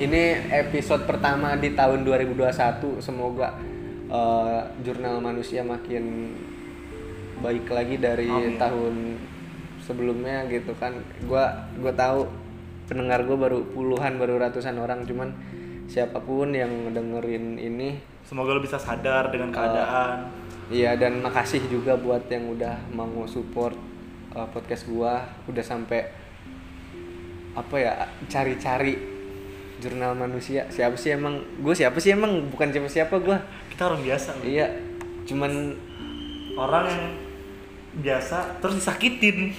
ini 0.00 0.38
episode 0.48 1.04
pertama 1.04 1.54
di 1.54 1.76
tahun 1.76 2.02
2021 2.08 3.04
semoga 3.04 3.54
eh, 4.10 4.60
jurnal 4.82 5.22
manusia 5.22 5.62
makin 5.62 6.34
baik 7.40 7.68
lagi 7.72 7.96
dari 7.96 8.28
Amin. 8.28 8.60
tahun 8.60 8.94
sebelumnya 9.84 10.46
gitu 10.50 10.76
kan. 10.76 10.98
Gua 11.24 11.68
gua 11.80 11.92
tahu 11.92 12.39
pendengar 12.90 13.22
gue 13.22 13.38
baru 13.38 13.62
puluhan 13.70 14.18
baru 14.18 14.42
ratusan 14.42 14.74
orang. 14.82 15.06
Cuman 15.06 15.30
siapa 15.86 16.18
pun 16.18 16.50
yang 16.50 16.90
dengerin 16.90 17.54
ini 17.54 18.02
semoga 18.26 18.58
lo 18.58 18.62
bisa 18.62 18.78
sadar 18.78 19.30
dengan 19.30 19.54
keadaan. 19.54 20.30
iya 20.70 20.94
dan 20.94 21.18
makasih 21.18 21.66
juga 21.66 21.98
buat 21.98 22.30
yang 22.30 22.54
udah 22.54 22.90
mau 22.94 23.26
support 23.30 23.78
uh, 24.34 24.46
podcast 24.50 24.90
gua. 24.90 25.22
Udah 25.46 25.62
sampai 25.62 26.10
apa 27.54 27.74
ya 27.78 27.92
cari-cari 28.26 28.98
jurnal 29.78 30.18
manusia. 30.18 30.66
Siapa 30.70 30.98
sih 30.98 31.14
emang 31.14 31.38
gue 31.62 31.74
siapa 31.74 31.98
sih 32.02 32.14
emang? 32.14 32.50
Bukan 32.50 32.74
siapa 32.74 32.90
siapa 32.90 33.14
gua. 33.22 33.38
Kita 33.70 33.86
orang 33.86 34.02
biasa 34.02 34.42
iya 34.42 34.66
cuman 35.30 35.78
orang 36.58 36.86
yang 36.90 37.04
biasa 37.90 38.62
terus 38.62 38.78
disakitin. 38.78 39.50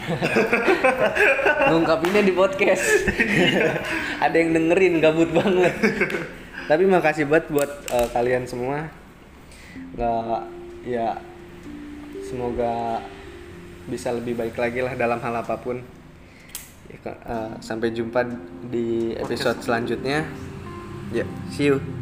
Ngungkapinnya 1.72 2.24
di 2.24 2.32
podcast. 2.32 2.84
Ada 4.24 4.36
yang 4.36 4.56
dengerin 4.56 5.04
gabut 5.04 5.30
banget. 5.36 5.76
Tapi 6.70 6.84
makasih 6.88 7.28
banget 7.28 7.52
buat 7.52 7.72
eh, 7.92 8.08
kalian 8.16 8.48
semua. 8.48 8.88
Nggak 9.96 10.42
ya 10.88 11.20
semoga 12.24 13.04
bisa 13.92 14.16
lebih 14.16 14.40
baik 14.40 14.56
lagi 14.56 14.80
lah 14.80 14.96
dalam 14.96 15.20
hal 15.20 15.36
apa 15.36 15.60
pun. 15.60 15.84
Ya, 16.88 16.98
eh, 17.04 17.52
sampai 17.60 17.92
jumpa 17.92 18.24
di 18.72 19.12
episode 19.20 19.60
selanjutnya. 19.60 20.24
Ya 21.12 21.28
see 21.52 21.68
you 21.68 22.01